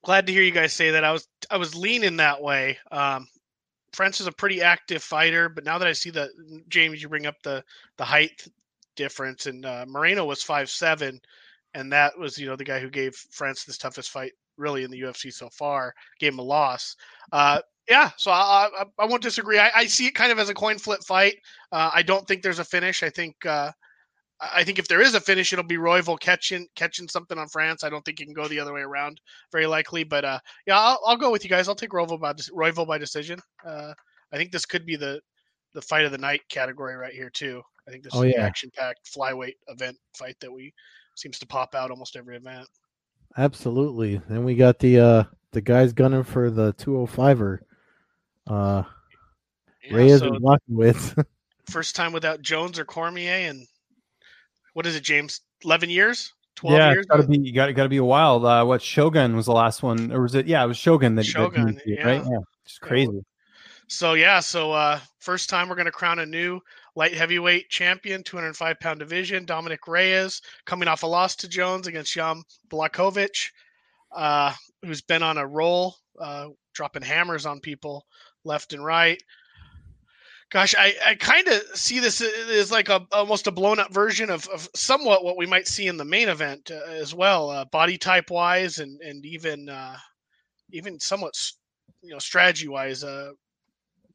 [0.03, 1.03] Glad to hear you guys say that.
[1.03, 2.77] I was I was leaning that way.
[2.91, 3.27] Um,
[3.95, 6.29] France is a pretty active fighter, but now that I see that
[6.67, 7.63] James, you bring up the
[7.97, 8.47] the height
[8.95, 11.19] difference, and uh, Moreno was five seven,
[11.73, 14.91] and that was you know the guy who gave France this toughest fight really in
[14.91, 16.95] the UFC so far, gave him a loss.
[17.31, 19.59] Uh, yeah, so I, I, I won't disagree.
[19.59, 21.35] I, I, see it kind of as a coin flip fight.
[21.71, 23.03] Uh, I don't think there's a finish.
[23.03, 23.71] I think uh,
[24.53, 27.83] I think if there is a finish, it'll be Royval catching catching something on France.
[27.83, 30.03] I don't think it can go the other way around, very likely.
[30.03, 31.67] But uh, yeah, I'll, I'll go with you guys.
[31.67, 33.39] I'll take Royval by Royval by decision.
[33.65, 33.93] Uh,
[34.33, 35.21] I think this could be the
[35.73, 37.61] the fight of the night category right here too.
[37.87, 38.43] I think this oh, is yeah.
[38.43, 40.73] action packed flyweight event fight that we
[41.15, 42.67] seems to pop out almost every event.
[43.37, 44.21] Absolutely.
[44.29, 47.59] Then we got the uh the guys gunning for the 205er.
[48.47, 48.83] Uh
[49.83, 51.17] yeah, Reyes so and with.
[51.69, 53.67] first time without Jones or Cormier and
[54.75, 55.39] what is it, James?
[55.63, 56.33] Eleven years?
[56.55, 57.05] Twelve yeah, years?
[57.05, 58.45] Gotta be you got got to be a while.
[58.45, 60.47] Uh, what Shogun was the last one, or was it?
[60.47, 62.05] Yeah, it was Shogun that Shogun, that yeah.
[62.05, 62.23] right?
[62.23, 63.23] Yeah, it's crazy.
[63.87, 66.59] So yeah, so uh, first time we're gonna crown a new
[66.95, 69.45] light heavyweight champion, 205 pound division.
[69.45, 73.47] Dominick Reyes coming off a loss to Jones against Jan Blachowicz,
[74.13, 78.05] uh, who's been on a roll, uh, dropping hammers on people
[78.43, 79.23] left and right
[80.51, 84.29] gosh, I, I kind of see this as like a almost a blown up version
[84.29, 87.65] of, of somewhat what we might see in the main event uh, as well, uh,
[87.65, 89.97] body type wise, and and even uh,
[90.71, 91.33] even somewhat
[92.01, 93.03] you know strategy wise.
[93.03, 93.31] Uh,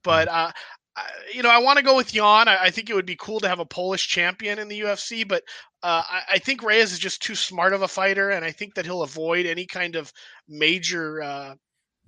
[0.02, 0.52] but uh,
[0.96, 2.48] I, you know, I want to go with Jan.
[2.48, 5.26] I, I, think it would be cool to have a Polish champion in the UFC,
[5.28, 5.42] but
[5.82, 8.74] uh, I, I, think Reyes is just too smart of a fighter, and I think
[8.74, 10.12] that he'll avoid any kind of
[10.48, 11.56] major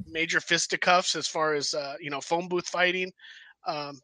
[0.07, 3.13] major fisticuffs as far as you know phone booth fighting.
[3.67, 4.01] Um,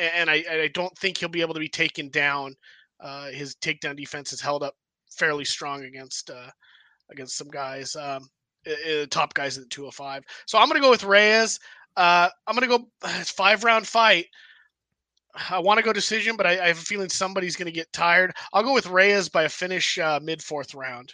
[0.00, 2.54] and I, I don't think he'll be able to be taken down.
[3.00, 4.74] Uh, his takedown defense is held up
[5.10, 6.50] fairly strong against uh,
[7.10, 8.28] against some guys, um,
[9.10, 10.24] top guys at the 205.
[10.46, 11.58] So I'm going to go with Reyes.
[11.96, 12.88] Uh, I'm going to go.
[13.20, 14.26] It's five round fight.
[15.50, 17.92] I want to go decision, but I, I, have a feeling somebody's going to get
[17.92, 18.32] tired.
[18.52, 21.12] I'll go with Reyes by a finish uh, mid fourth round.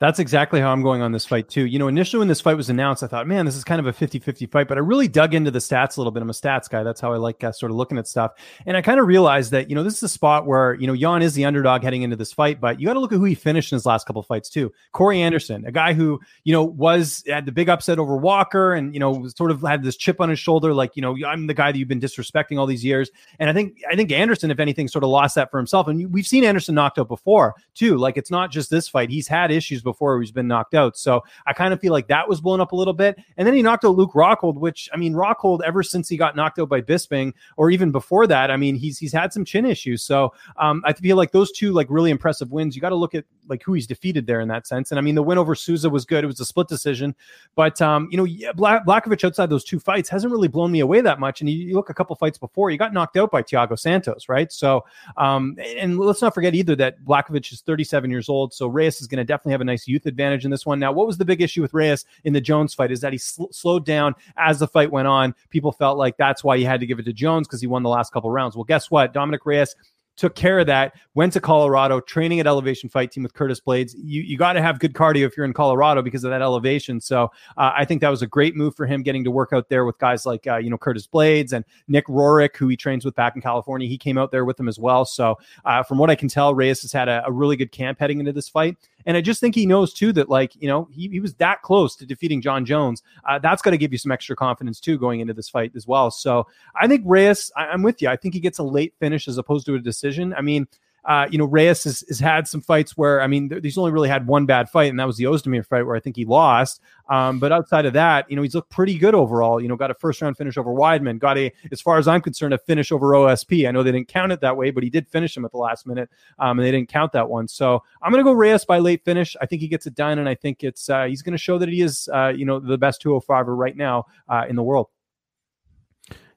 [0.00, 1.66] That's exactly how I'm going on this fight too.
[1.66, 3.86] You know, initially when this fight was announced, I thought, man, this is kind of
[3.86, 6.20] a 50-50 fight, but I really dug into the stats a little bit.
[6.20, 6.82] I'm a stats guy.
[6.82, 8.32] That's how I like uh, sort of looking at stuff.
[8.66, 10.96] And I kind of realized that, you know, this is a spot where, you know,
[10.96, 13.24] Jan is the underdog heading into this fight, but you got to look at who
[13.24, 14.72] he finished in his last couple fights too.
[14.90, 18.94] Corey Anderson, a guy who, you know, was had the big upset over Walker and,
[18.94, 21.54] you know, sort of had this chip on his shoulder like, you know, I'm the
[21.54, 23.12] guy that you've been disrespecting all these years.
[23.38, 25.86] And I think I think Anderson if anything sort of lost that for himself.
[25.86, 27.96] And we've seen Anderson knocked out before too.
[27.96, 29.08] Like it's not just this fight.
[29.08, 30.96] He's had issues before he's been knocked out.
[30.96, 33.18] So I kind of feel like that was blown up a little bit.
[33.36, 36.34] And then he knocked out Luke Rockhold, which I mean, Rockhold ever since he got
[36.34, 39.64] knocked out by Bisping, or even before that, I mean, he's he's had some chin
[39.64, 40.02] issues.
[40.02, 42.74] So um, I feel like those two like really impressive wins.
[42.74, 44.90] You got to look at like who he's defeated there in that sense.
[44.90, 46.24] And I mean, the win over Souza was good.
[46.24, 47.14] It was a split decision,
[47.54, 51.00] but um, you know, yeah, Blachowicz outside those two fights hasn't really blown me away
[51.00, 51.40] that much.
[51.40, 54.28] And you, you look a couple fights before, he got knocked out by Thiago Santos,
[54.28, 54.50] right?
[54.50, 54.84] So
[55.16, 59.06] um, and let's not forget either that Blachowicz is 37 years old, so Reyes is
[59.06, 60.78] going to definitely have a nice youth advantage in this one.
[60.78, 62.90] Now, what was the big issue with Reyes in the Jones fight?
[62.90, 65.34] Is that he sl- slowed down as the fight went on.
[65.50, 67.82] People felt like that's why you had to give it to Jones because he won
[67.82, 68.56] the last couple rounds.
[68.56, 69.12] Well, guess what?
[69.12, 69.74] Dominick Reyes
[70.16, 73.94] took care of that, went to Colorado, training at Elevation Fight Team with Curtis Blaydes.
[73.96, 77.00] You, you got to have good cardio if you're in Colorado because of that elevation.
[77.00, 79.68] So uh, I think that was a great move for him getting to work out
[79.68, 83.04] there with guys like, uh, you know, Curtis Blaydes and Nick Rourke, who he trains
[83.04, 83.88] with back in California.
[83.88, 85.04] He came out there with him as well.
[85.04, 87.98] So uh, from what I can tell, Reyes has had a, a really good camp
[87.98, 88.76] heading into this fight.
[89.06, 91.62] And I just think he knows too that like you know he, he was that
[91.62, 93.02] close to defeating Jon Jones.
[93.28, 95.86] Uh, that's got to give you some extra confidence too going into this fight as
[95.86, 96.10] well.
[96.10, 98.08] So I think Reyes, I, I'm with you.
[98.08, 100.34] I think he gets a late finish as opposed to a decision.
[100.34, 100.66] I mean,
[101.06, 104.08] uh, you know, Reyes has, has, had some fights where, I mean, he's only really
[104.08, 106.80] had one bad fight, and that was the Oezdemir fight where I think he lost.
[107.10, 109.60] Um, but outside of that, you know, he's looked pretty good overall.
[109.60, 112.22] You know, got a first round finish over Weidman, got a, as far as I'm
[112.22, 113.68] concerned, a finish over OSP.
[113.68, 115.58] I know they didn't count it that way, but he did finish him at the
[115.58, 117.48] last minute, um, and they didn't count that one.
[117.48, 119.36] So I'm going to go Reyes by late finish.
[119.40, 121.58] I think he gets it done, and I think it's uh, he's going to show
[121.58, 124.88] that he is, uh, you know, the best 205er right now uh, in the world.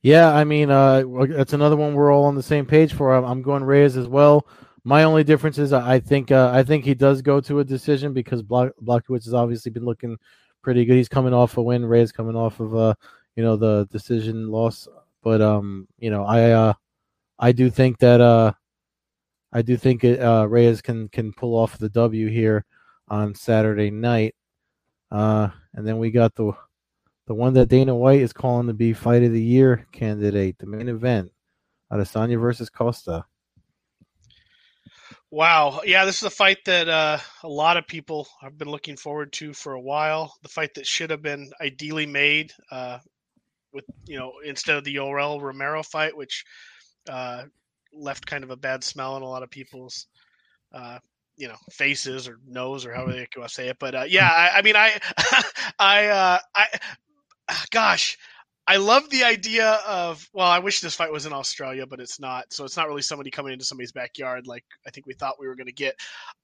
[0.02, 3.14] Yeah, I mean, uh, that's another one we're all on the same page for.
[3.14, 4.48] I'm going Reyes as well.
[4.84, 8.14] My only difference is I think uh, I think he does go to a decision
[8.14, 8.72] because Block-
[9.10, 10.18] has obviously been looking
[10.62, 10.96] pretty good.
[10.96, 11.86] He's coming off a win.
[11.86, 12.94] Reyes coming off of uh,
[13.36, 14.88] you know the decision loss,
[15.24, 16.74] but um, you know I uh,
[17.40, 18.54] I do think that uh,
[19.52, 22.64] I do think it, uh, Reyes can can pull off the W here
[23.10, 24.36] on Saturday night.
[25.12, 26.54] Uh, and then we got the
[27.28, 30.66] the one that Dana White is calling to be fight of the year candidate, the
[30.66, 31.32] main event,
[31.92, 33.26] Adesanya versus Costa.
[35.30, 35.82] Wow.
[35.86, 39.34] Yeah, this is a fight that uh, a lot of people have been looking forward
[39.34, 40.34] to for a while.
[40.42, 43.00] The fight that should have been ideally made uh,
[43.74, 46.46] with, you know, instead of the Yoel Romero fight, which
[47.10, 47.44] uh,
[47.94, 50.08] left kind of a bad smell in a lot of people's,
[50.74, 51.00] uh,
[51.36, 53.78] you know, faces or nose or however they want to say it.
[53.80, 54.98] But uh, yeah, I, I, mean, I,
[55.80, 56.68] I, uh, I,
[57.72, 58.18] gosh,
[58.70, 62.20] I love the idea of well, I wish this fight was in Australia, but it's
[62.20, 62.52] not.
[62.52, 65.48] So it's not really somebody coming into somebody's backyard like I think we thought we
[65.48, 65.96] were going to get.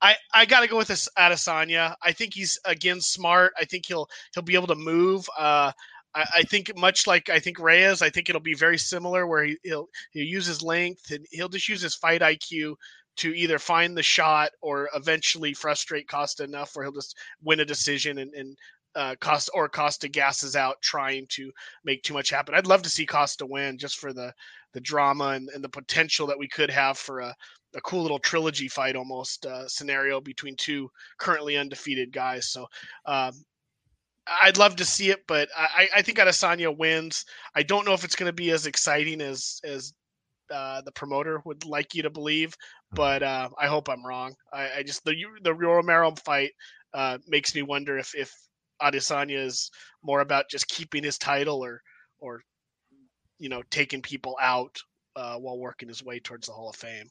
[0.02, 1.96] I I got to go with this Adesanya.
[2.02, 3.54] I think he's again smart.
[3.60, 5.28] I think he'll he'll be able to move.
[5.38, 5.74] Uh,
[6.16, 9.58] I, think much like I think Reyes, I think it'll be very similar where he,
[9.64, 12.76] he'll he'll use his length and he'll just use his fight IQ
[13.18, 17.66] to either find the shot or eventually frustrate Costa enough where he'll just win a
[17.66, 18.58] decision and, and
[18.96, 21.52] uh, Costa or Costa gasses out trying to
[21.84, 22.56] make too much happen.
[22.56, 24.34] I'd love to see Costa win just for the
[24.74, 27.36] the drama and, and the potential that we could have for a,
[27.76, 32.50] a cool little trilogy fight almost uh, scenario between two currently undefeated guys.
[32.50, 32.66] So
[33.06, 33.34] um,
[34.42, 37.26] I'd love to see it, but I, I think Adesanya wins.
[37.56, 39.94] I don't know if it's going to be as exciting as as
[40.52, 42.96] uh, the promoter would like you to believe, mm-hmm.
[42.96, 44.34] but uh, I hope I'm wrong.
[44.52, 46.52] I, I just the the Romero fight
[46.94, 48.34] uh, makes me wonder if if
[48.84, 49.72] Adesanya is
[50.04, 51.82] more about just keeping his title or
[52.20, 52.42] or
[53.40, 54.78] you know taking people out
[55.16, 57.10] uh, while working his way towards the Hall of Fame.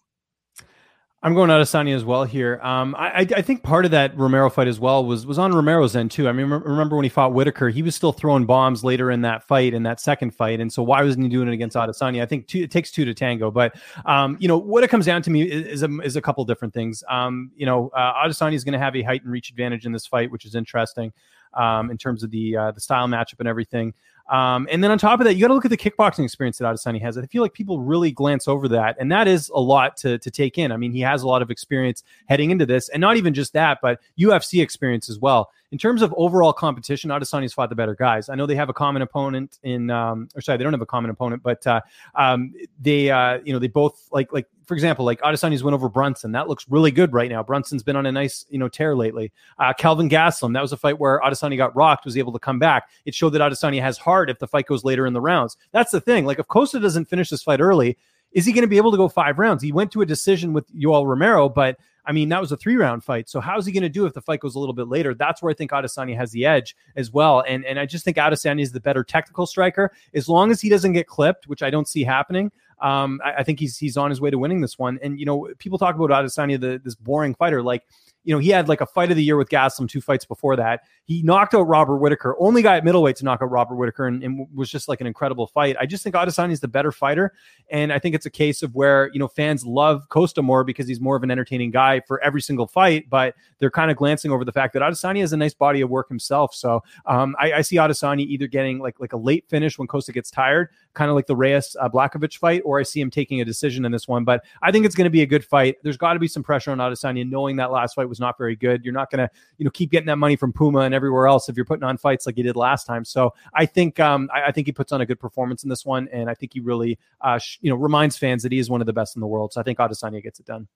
[1.24, 2.58] I'm going Adesanya as well here.
[2.64, 5.94] Um, I, I, think part of that Romero fight as well was was on Romero's
[5.94, 6.28] end too.
[6.28, 9.44] I mean, remember when he fought Whitaker, he was still throwing bombs later in that
[9.44, 12.22] fight, in that second fight, and so why wasn't he doing it against Adesanya?
[12.22, 13.52] I think two, it takes two to tango.
[13.52, 16.44] But um, you know what it comes down to me is, a, is a couple
[16.44, 17.04] different things.
[17.08, 19.92] Um, you know, uh, Adesanya is going to have a height and reach advantage in
[19.92, 21.12] this fight, which is interesting
[21.54, 23.94] um, in terms of the uh, the style matchup and everything.
[24.28, 26.58] Um, and then on top of that, you got to look at the kickboxing experience
[26.58, 27.18] that Adesanya has.
[27.18, 30.30] I feel like people really glance over that, and that is a lot to to
[30.30, 30.72] take in.
[30.72, 33.52] I mean, he has a lot of experience heading into this, and not even just
[33.52, 35.50] that, but UFC experience as well.
[35.72, 38.28] In terms of overall competition, Adesanya's fought the better guys.
[38.28, 40.86] I know they have a common opponent in, um, or sorry, they don't have a
[40.86, 41.80] common opponent, but uh,
[42.14, 45.88] um, they, uh, you know, they both like like for example, like Adesanya's win over
[45.88, 46.32] Brunson.
[46.32, 47.42] That looks really good right now.
[47.42, 49.32] Brunson's been on a nice, you know, tear lately.
[49.58, 52.58] Uh, Kelvin Gastelum, that was a fight where Adesanya got rocked, was able to come
[52.58, 52.88] back.
[53.04, 55.56] It showed that Adesanya has heart if the fight goes later in the rounds.
[55.72, 56.26] That's the thing.
[56.26, 57.98] Like if Costa doesn't finish this fight early,
[58.32, 59.62] is he going to be able to go five rounds?
[59.62, 62.76] He went to a decision with Yoel Romero, but I mean, that was a three
[62.76, 63.28] round fight.
[63.28, 65.14] So how's he going to do if the fight goes a little bit later?
[65.14, 67.44] That's where I think Adesanya has the edge as well.
[67.46, 69.92] And and I just think Adesanya is the better technical striker.
[70.14, 73.42] As long as he doesn't get clipped, which I don't see happening, um, I, I,
[73.44, 74.98] think he's he's on his way to winning this one.
[75.02, 77.62] And you know, people talk about Adesanya, the, this boring fighter.
[77.62, 77.84] Like
[78.24, 80.56] you know, he had like a fight of the year with Gastelum two fights before
[80.56, 80.82] that.
[81.04, 84.22] He knocked out Robert Whitaker, only guy at middleweight to knock out Robert Whitaker, and,
[84.22, 85.76] and was just like an incredible fight.
[85.80, 87.32] I just think Adesanya is the better fighter,
[87.70, 90.86] and I think it's a case of where you know fans love Costa more because
[90.86, 94.30] he's more of an entertaining guy for every single fight, but they're kind of glancing
[94.30, 96.54] over the fact that Adesanya has a nice body of work himself.
[96.54, 100.12] So um, I, I, see Adesanya either getting like like a late finish when Costa
[100.12, 103.40] gets tired, kind of like the Reyes uh, Blachowicz fight, or I see him taking
[103.40, 104.24] a decision in this one.
[104.24, 105.76] But I think it's going to be a good fight.
[105.82, 108.56] There's got to be some pressure on Adesanya, knowing that last fight was not very
[108.56, 108.84] good.
[108.84, 111.48] You're not going to, you know, keep getting that money from Puma and everywhere else
[111.48, 113.04] if you're putting on fights like you did last time.
[113.04, 115.86] So I think, um, I, I think he puts on a good performance in this
[115.86, 118.68] one, and I think he really, uh, sh- you know, reminds fans that he is
[118.68, 119.52] one of the best in the world.
[119.52, 120.68] So I think Adesanya gets it done.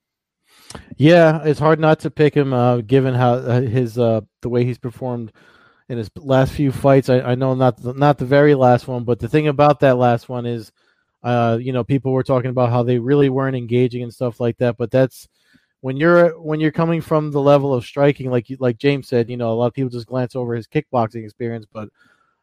[0.96, 4.64] Yeah, it's hard not to pick him, uh, given how uh, his uh, the way
[4.64, 5.32] he's performed
[5.88, 7.08] in his last few fights.
[7.08, 9.98] I, I know not the, not the very last one, but the thing about that
[9.98, 10.72] last one is,
[11.22, 14.56] uh, you know, people were talking about how they really weren't engaging and stuff like
[14.58, 14.76] that.
[14.76, 15.28] But that's
[15.86, 19.36] when you're when you're coming from the level of striking, like like James said, you
[19.36, 21.88] know, a lot of people just glance over his kickboxing experience, but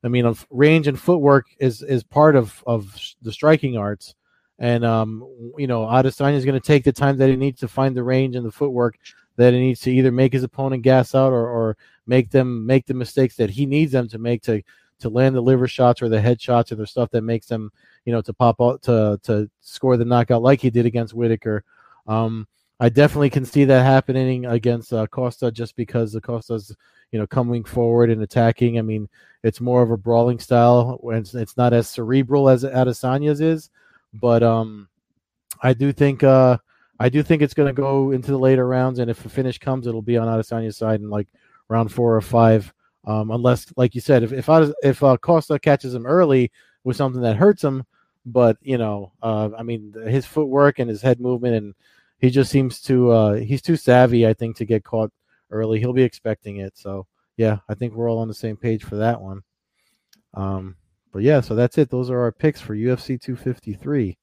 [0.01, 4.15] I mean, range and footwork is is part of of the striking arts,
[4.59, 7.67] and um, you know, Adesanya is going to take the time that he needs to
[7.67, 8.97] find the range and the footwork
[9.35, 11.75] that he needs to either make his opponent gas out or or
[12.07, 14.61] make them make the mistakes that he needs them to make to
[14.99, 17.73] to land the liver shots or the head shots or the stuff that makes them,
[18.05, 21.65] you know, to pop out to to score the knockout like he did against Whitaker.
[22.07, 22.47] Um,
[22.79, 26.75] I definitely can see that happening against uh, Costa just because the Costa's
[27.11, 28.79] you know coming forward and attacking.
[28.79, 29.07] I mean,
[29.43, 30.99] it's more of a brawling style.
[31.11, 33.69] It's, it's not as cerebral as Adesanya's is,
[34.13, 34.87] but um,
[35.61, 36.57] I do think uh,
[36.99, 39.59] I do think it's going to go into the later rounds, and if a finish
[39.59, 41.27] comes, it'll be on Adesanya's side in like
[41.67, 42.73] round four or five.
[43.05, 44.49] Um, unless, like you said, if if
[44.81, 46.51] if uh, Costa catches him early
[46.83, 47.85] with something that hurts him,
[48.25, 51.75] but you know, uh, I mean, his footwork and his head movement and
[52.23, 55.11] he just seems to uh, he's too savvy, I think, to get caught
[55.51, 55.77] early.
[55.79, 56.77] He'll be expecting it.
[56.77, 57.05] So
[57.35, 59.41] yeah, I think we're all on the same page for that one.
[60.33, 60.77] Um,
[61.11, 61.89] but yeah, so that's it.
[61.89, 64.17] Those are our picks for UFC 253.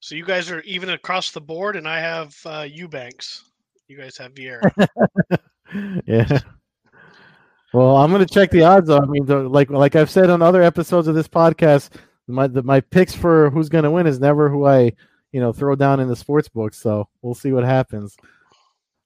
[0.00, 3.42] So you guys are even across the board, and I have uh, Eubanks.
[3.88, 4.70] You guys have Vieira.
[6.04, 6.40] yeah.
[7.72, 8.90] Well, I'm gonna check the odds.
[8.90, 11.88] I mean, the, like like I've said on other episodes of this podcast,
[12.26, 14.92] my the, my picks for who's gonna win is never who I
[15.32, 16.74] you know throw down in the sports book.
[16.74, 18.16] So we'll see what happens.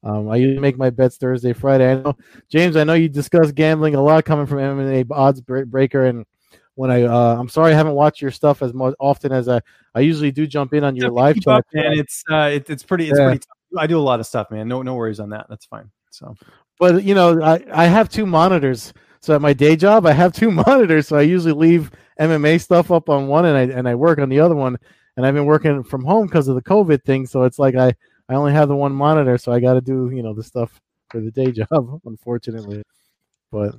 [0.02, 1.90] Um, I usually make my bets Thursday, Friday.
[1.90, 2.16] I know
[2.50, 2.76] James.
[2.76, 6.26] I know you discuss gambling a lot coming from MMA Odds Breaker, and
[6.74, 9.60] when I uh, I'm sorry I haven't watched your stuff as much often as I
[9.94, 10.46] I usually do.
[10.46, 13.26] Jump in on your live chat, and it's uh, it, it's pretty it's yeah.
[13.26, 13.38] pretty.
[13.38, 13.48] Tough.
[13.78, 14.68] I do a lot of stuff, man.
[14.68, 15.46] No no worries on that.
[15.48, 15.90] That's fine.
[16.10, 16.36] So
[16.78, 18.92] but you know, I, I have two monitors.
[19.20, 21.08] So at my day job, I have two monitors.
[21.08, 24.28] So I usually leave MMA stuff up on one and I and I work on
[24.28, 24.78] the other one.
[25.16, 27.26] And I've been working from home because of the COVID thing.
[27.26, 27.94] So it's like I,
[28.28, 31.20] I only have the one monitor, so I gotta do, you know, the stuff for
[31.20, 32.82] the day job, unfortunately.
[33.52, 33.76] But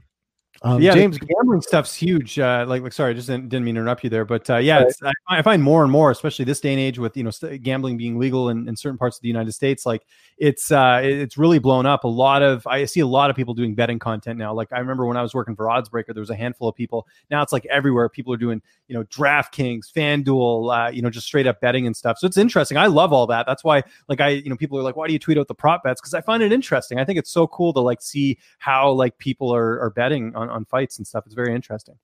[0.62, 2.40] um, yeah, James gambling stuff's huge.
[2.40, 4.58] Uh, like, like, sorry, I just didn't, didn't mean to interrupt you there, but uh,
[4.58, 4.94] yeah, right.
[5.28, 7.32] I, I, find more and more, especially this day and age, with you know
[7.62, 10.06] gambling being legal in, in certain parts of the United States, like
[10.38, 12.04] it's uh, it's really blown up.
[12.04, 14.54] A lot of I see a lot of people doing betting content now.
[14.54, 17.08] Like I remember when I was working for Oddsbreaker, there was a handful of people.
[17.30, 18.10] Now it's like everywhere.
[18.10, 21.96] People are doing you know DraftKings, FanDuel, uh, you know just straight up betting and
[21.96, 22.18] stuff.
[22.18, 22.78] So it's interesting.
[22.78, 23.46] I love all that.
[23.46, 25.56] That's why like I you know people are like, why do you tweet out the
[25.56, 26.02] prop bets?
[26.02, 27.00] Because I find it interesting.
[27.00, 30.45] I think it's so cool to like see how like people are are betting on
[30.50, 31.26] on, on fights and stuff.
[31.26, 31.96] It's very interesting.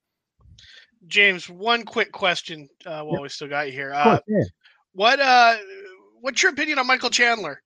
[1.06, 3.22] James, one quick question uh, while yeah.
[3.22, 3.92] we still got you here.
[3.92, 4.44] Uh, yeah.
[4.92, 5.56] What uh,
[6.20, 7.62] what's your opinion on Michael Chandler?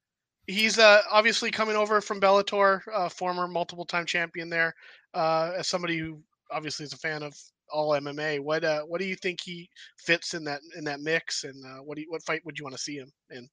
[0.46, 4.74] He's uh, obviously coming over from Bellator, uh, former multiple time champion there.
[5.12, 6.20] Uh, as somebody who
[6.50, 7.34] obviously is a fan of
[7.72, 9.68] all MMA, what uh, what do you think he
[9.98, 12.64] fits in that in that mix, and uh, what do you, what fight would you
[12.64, 13.48] want to see him in?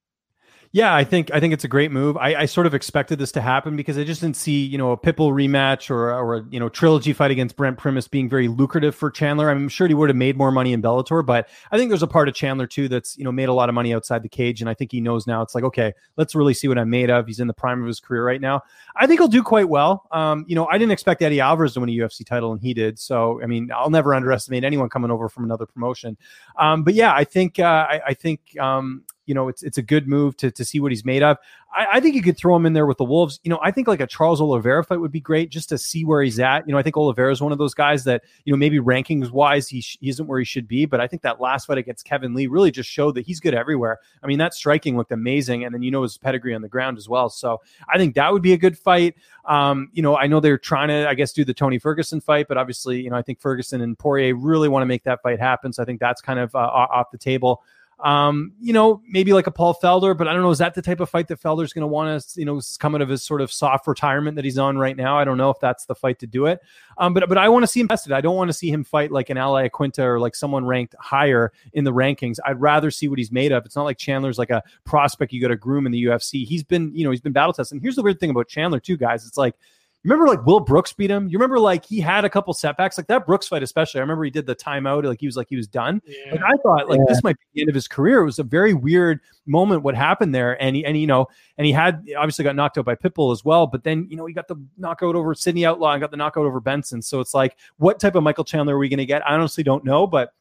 [0.76, 2.18] Yeah, I think I think it's a great move.
[2.18, 4.92] I, I, sort of expected this to happen because I just didn't see you know
[4.92, 8.48] a Pitbull rematch or or a you know trilogy fight against Brent Primus being very
[8.48, 9.52] lucrative for Chandler.
[9.52, 12.08] I'm sure he would have made more money in Bellator, but I think there's a
[12.08, 14.62] part of Chandler too that's you know made a lot of money outside the cage,
[14.62, 15.44] and I think he knows now.
[15.44, 17.28] It's like okay, let's really see what I'm made of.
[17.28, 18.64] He's in the prime of his career right now.
[18.96, 20.08] I think he'll do quite well.
[20.12, 22.74] Um, you know, I didn't expect Eddie Alvarez to win a UFC title, and he
[22.74, 22.98] did.
[22.98, 26.18] So I mean, I'll never underestimate anyone coming over from another promotion.
[26.58, 29.82] Um, but yeah, I think uh, I, I, think um, you know, it's it's a
[29.82, 31.38] good move to to see what he's made of.
[31.76, 33.40] I, I, think you could throw him in there with the Wolves.
[33.44, 36.06] You know, I think like a Charles Oliveira fight would be great just to see
[36.06, 36.68] where he's at.
[36.68, 39.32] You know, I think Oliveira is one of those guys that you know maybe rankings
[39.32, 41.78] wise he, sh- he isn't where he should be, but I think that last fight
[41.78, 44.00] against Kevin Lee really just showed that he's good everywhere.
[44.22, 46.98] I mean, that striking looked amazing, and then you know his pedigree on the ground
[46.98, 47.30] as well.
[47.30, 49.16] So I think that would be a good fight.
[49.46, 52.48] Um, you know, I know they're trying to, I guess, do the Tony Ferguson fight,
[52.48, 55.40] but obviously, you know, I think Ferguson and Poirier really want to make that fight
[55.40, 55.74] happen.
[55.74, 57.64] So I think that's kind of uh, off the table.
[58.04, 60.52] Um, you know, maybe like a Paul Felder, but I don't know.
[60.52, 62.96] Is that the type of fight that Felder's going to want to, you know, come
[62.96, 65.18] out of his sort of soft retirement that he's on right now?
[65.18, 66.60] I don't know if that's the fight to do it.
[66.98, 68.12] Um, but but I want to see him tested.
[68.12, 70.96] I don't want to see him fight like an Al Iaquinta or like someone ranked
[71.00, 72.40] higher in the rankings.
[72.46, 73.66] I'd rather see what he's made of.
[73.66, 76.46] It's not like Chandler's like a prospect you got to groom in the UFC.
[76.46, 77.76] He's been, you know, he's been battle tested.
[77.76, 79.26] And here's the weird thing about Chandler too, guys.
[79.26, 79.56] It's like
[80.04, 81.28] remember like Will Brooks beat him?
[81.30, 84.00] You remember like he had a couple setbacks, like that Brooks fight, especially.
[84.00, 86.02] I remember he did the timeout, like he was like he was done.
[86.06, 86.32] Yeah.
[86.32, 87.06] Like I thought like yeah.
[87.08, 88.22] this might be the end of his career.
[88.22, 90.62] It was a very weird moment what happened there.
[90.62, 91.28] And he and you know,
[91.58, 94.26] and he had obviously got knocked out by Pitbull as well, but then you know
[94.26, 97.02] he got the knockout over Sidney Outlaw and got the knockout over Benson.
[97.02, 99.26] So it's like, what type of Michael Chandler are we gonna get?
[99.28, 100.34] I honestly don't know, but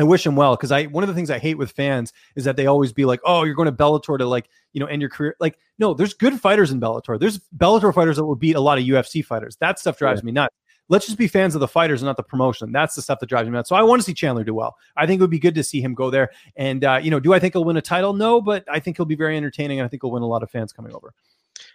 [0.00, 2.44] I wish him well because I one of the things I hate with fans is
[2.44, 5.02] that they always be like, "Oh, you're going to Bellator to like you know end
[5.02, 7.20] your career." Like, no, there's good fighters in Bellator.
[7.20, 9.56] There's Bellator fighters that will beat a lot of UFC fighters.
[9.56, 10.24] That stuff drives yeah.
[10.24, 10.56] me nuts.
[10.88, 12.72] Let's just be fans of the fighters and not the promotion.
[12.72, 13.68] That's the stuff that drives me nuts.
[13.68, 14.74] So I want to see Chandler do well.
[14.96, 16.30] I think it would be good to see him go there.
[16.56, 18.14] And uh, you know, do I think he'll win a title?
[18.14, 20.42] No, but I think he'll be very entertaining, and I think he'll win a lot
[20.42, 21.12] of fans coming over.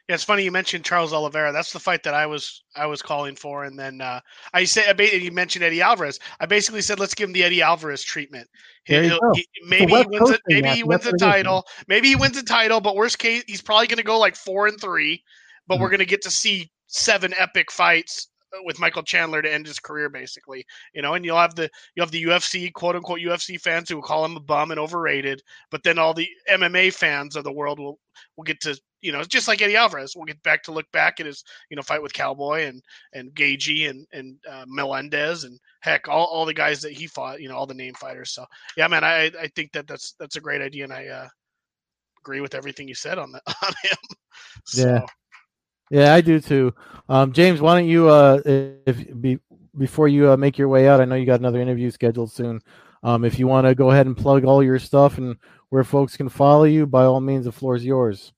[0.07, 1.51] Yeah, it's funny you mentioned Charles Oliveira.
[1.51, 4.19] That's the fight that I was I was calling for, and then uh,
[4.53, 6.19] I said you mentioned Eddie Alvarez.
[6.39, 8.47] I basically said let's give him the Eddie Alvarez treatment.
[8.85, 10.41] He, he, maybe he wins it.
[10.47, 11.65] Maybe he wins the title.
[11.87, 12.81] Maybe he wins the title.
[12.81, 15.23] But worst case, he's probably going to go like four and three.
[15.67, 15.83] But mm-hmm.
[15.83, 18.27] we're going to get to see seven epic fights
[18.63, 20.65] with Michael Chandler to end his career, basically.
[20.93, 23.95] You know, and you'll have the you have the UFC quote unquote UFC fans who
[23.95, 25.41] will call him a bum and overrated,
[25.71, 27.99] but then all the MMA fans of the world will
[28.37, 31.19] will get to you know just like Eddie Alvarez, we'll get back to look back
[31.19, 32.81] at his you know fight with Cowboy and
[33.13, 37.41] and Gaethje and and uh, Melendez and heck all, all the guys that he fought,
[37.41, 38.31] you know, all the name fighters.
[38.31, 38.45] So
[38.77, 41.27] yeah, man, I I think that that's that's a great idea, and I uh,
[42.19, 43.97] agree with everything you said on the on him.
[44.65, 44.87] So.
[44.87, 45.05] Yeah.
[45.91, 46.73] Yeah, I do too.
[47.09, 49.39] Um, James, why don't you, uh, if be,
[49.77, 52.61] before you uh, make your way out, I know you got another interview scheduled soon.
[53.03, 55.37] Um, if you want to go ahead and plug all your stuff and
[55.69, 58.33] where folks can follow you, by all means, the floor is yours.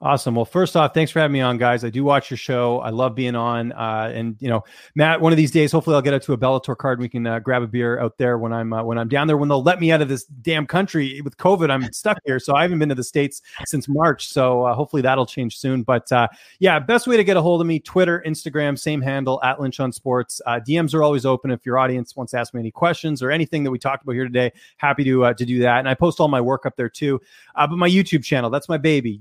[0.00, 0.36] Awesome.
[0.36, 1.82] Well, first off, thanks for having me on, guys.
[1.82, 2.78] I do watch your show.
[2.78, 3.72] I love being on.
[3.72, 4.62] Uh, and you know,
[4.94, 7.00] Matt, one of these days, hopefully, I'll get out to a Bellator card.
[7.00, 9.26] And we can uh, grab a beer out there when I'm uh, when I'm down
[9.26, 9.36] there.
[9.36, 12.54] When they'll let me out of this damn country with COVID, I'm stuck here, so
[12.54, 14.28] I haven't been to the states since March.
[14.28, 15.82] So uh, hopefully that'll change soon.
[15.82, 16.28] But uh,
[16.60, 19.80] yeah, best way to get a hold of me: Twitter, Instagram, same handle at Lynch
[19.80, 20.40] on Sports.
[20.46, 23.32] Uh, DMs are always open if your audience wants to ask me any questions or
[23.32, 24.52] anything that we talked about here today.
[24.76, 25.80] Happy to to do that.
[25.80, 27.20] And I post all my work up there too.
[27.56, 29.18] but my YouTube channel, that's my baby.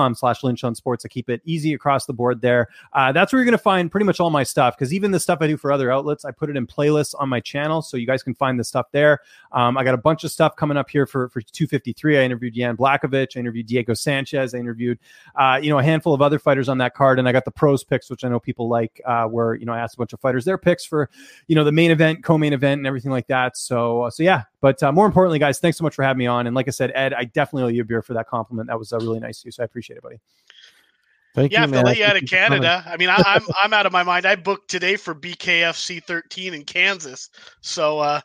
[0.00, 1.04] YouTube.com/slash Lynch on Sports.
[1.04, 2.68] I keep it easy across the board there.
[2.92, 5.20] Uh, that's where you're going to find pretty much all my stuff because even the
[5.20, 7.82] stuff I do for other outlets, I put it in playlists on my channel.
[7.82, 9.20] So you guys can find the stuff there.
[9.52, 12.18] Um, I got a bunch of stuff coming up here for, for 253.
[12.18, 13.36] I interviewed Jan Blachowicz.
[13.36, 14.54] I interviewed Diego Sanchez.
[14.54, 14.98] I interviewed,
[15.36, 17.18] uh, you know, a handful of other fighters on that card.
[17.18, 19.72] And I got the pros picks, which I know people like, uh, where, you know,
[19.72, 21.10] I asked a bunch of fighters their picks for,
[21.46, 23.56] you know, the main event, co-main event and everything like that.
[23.56, 26.26] So, uh, so yeah, but uh, more importantly, guys, thanks so much for having me
[26.26, 26.46] on.
[26.46, 28.68] And like I said, Ed, I definitely owe you a beer for that compliment.
[28.68, 29.52] That was uh, really nice of you.
[29.52, 30.20] So I appreciate it, buddy.
[31.34, 31.74] Thank yeah, you, man.
[31.74, 32.84] I have to let you out of Canada.
[32.86, 34.26] I mean, I, am I'm, I'm out of my mind.
[34.26, 37.30] I booked today for BKFC 13 in Kansas.
[37.60, 38.20] So, uh,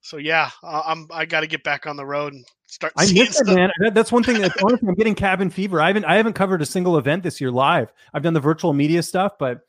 [0.00, 2.92] so yeah, I'm I got to get back on the road and start.
[2.96, 3.70] I miss it, man.
[3.92, 5.80] That's one thing that honestly, I'm getting cabin fever.
[5.80, 7.92] I haven't I haven't covered a single event this year live.
[8.14, 9.60] I've done the virtual media stuff, but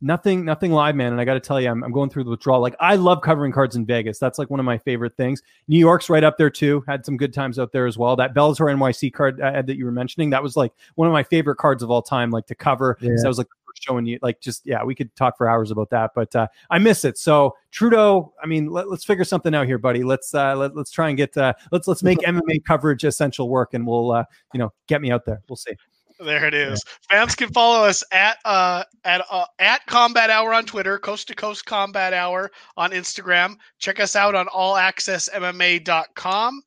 [0.00, 2.30] nothing nothing live man and i got to tell you I'm, I'm going through the
[2.30, 2.60] withdrawal.
[2.60, 4.18] Like i love covering cards in vegas.
[4.18, 5.42] That's like one of my favorite things.
[5.66, 6.84] New york's right up there too.
[6.86, 8.16] Had some good times out there as well.
[8.16, 11.22] That bellator nyc card uh, that you were mentioning that was like one of my
[11.22, 12.96] favorite cards of all time like to cover.
[13.00, 13.16] Yeah.
[13.16, 13.48] so i was like
[13.80, 16.78] showing you like just yeah we could talk for hours about that but uh, i
[16.78, 17.18] miss it.
[17.18, 20.04] So trudeau i mean let, us figure something out here buddy.
[20.04, 23.74] Let's uh let, us try and get uh let's let's make mma coverage essential work
[23.74, 24.24] and we'll uh
[24.54, 25.42] you know get me out there.
[25.48, 25.72] We'll see
[26.20, 26.82] there it is.
[27.10, 27.20] Yeah.
[27.20, 31.34] Fans can follow us at uh, at uh, at Combat Hour on Twitter, Coast to
[31.34, 33.56] Coast Combat Hour on Instagram.
[33.78, 36.62] Check us out on allaccessmma.com.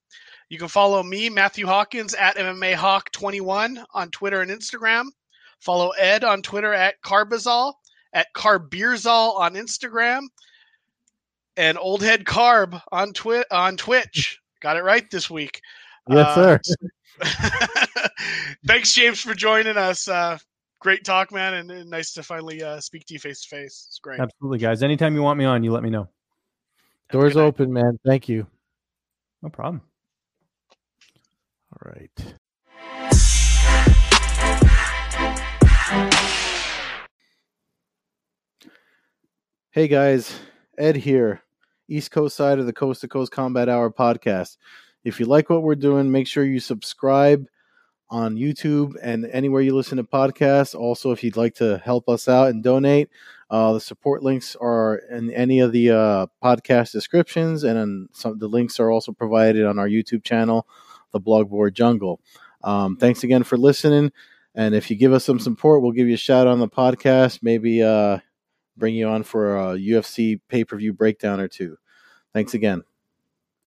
[0.50, 5.06] You can follow me, Matthew Hawkins, at MMA Hawk21 on Twitter and Instagram.
[5.60, 7.74] Follow Ed on Twitter at Carbazol,
[8.14, 10.24] at Carbeerzol on Instagram,
[11.56, 14.40] and Old Head Carb on Twi- on Twitch.
[14.60, 15.62] Got it right this week.
[16.10, 16.60] Yes, uh, sir.
[18.66, 20.08] Thanks, James, for joining us.
[20.08, 20.38] Uh,
[20.80, 23.86] great talk, man, and, and nice to finally uh, speak to you face to face.
[23.88, 24.20] It's great.
[24.20, 24.84] Absolutely, guys.
[24.84, 26.10] Anytime you want me on, you let me know.
[27.12, 28.00] Doors open, man.
[28.06, 28.48] Thank you.
[29.42, 29.82] No problem.
[31.74, 32.36] All right.
[39.74, 40.38] Hey guys,
[40.78, 41.42] Ed here,
[41.88, 44.58] East Coast side of the Coast to Coast Combat Hour podcast.
[45.04, 47.48] If you like what we're doing, make sure you subscribe
[48.10, 50.76] on YouTube and anywhere you listen to podcasts.
[50.76, 53.10] Also, if you'd like to help us out and donate,
[53.50, 58.48] uh, the support links are in any of the uh, podcast descriptions, and some the
[58.48, 60.68] links are also provided on our YouTube channel,
[61.12, 62.22] the Blogboard Jungle.
[62.64, 64.12] Um, thanks again for listening,
[64.56, 67.40] and if you give us some support, we'll give you a shout on the podcast.
[67.42, 68.20] Maybe uh,
[68.78, 71.78] bring you on for a UFC pay per view breakdown or two.
[72.34, 72.84] Thanks again.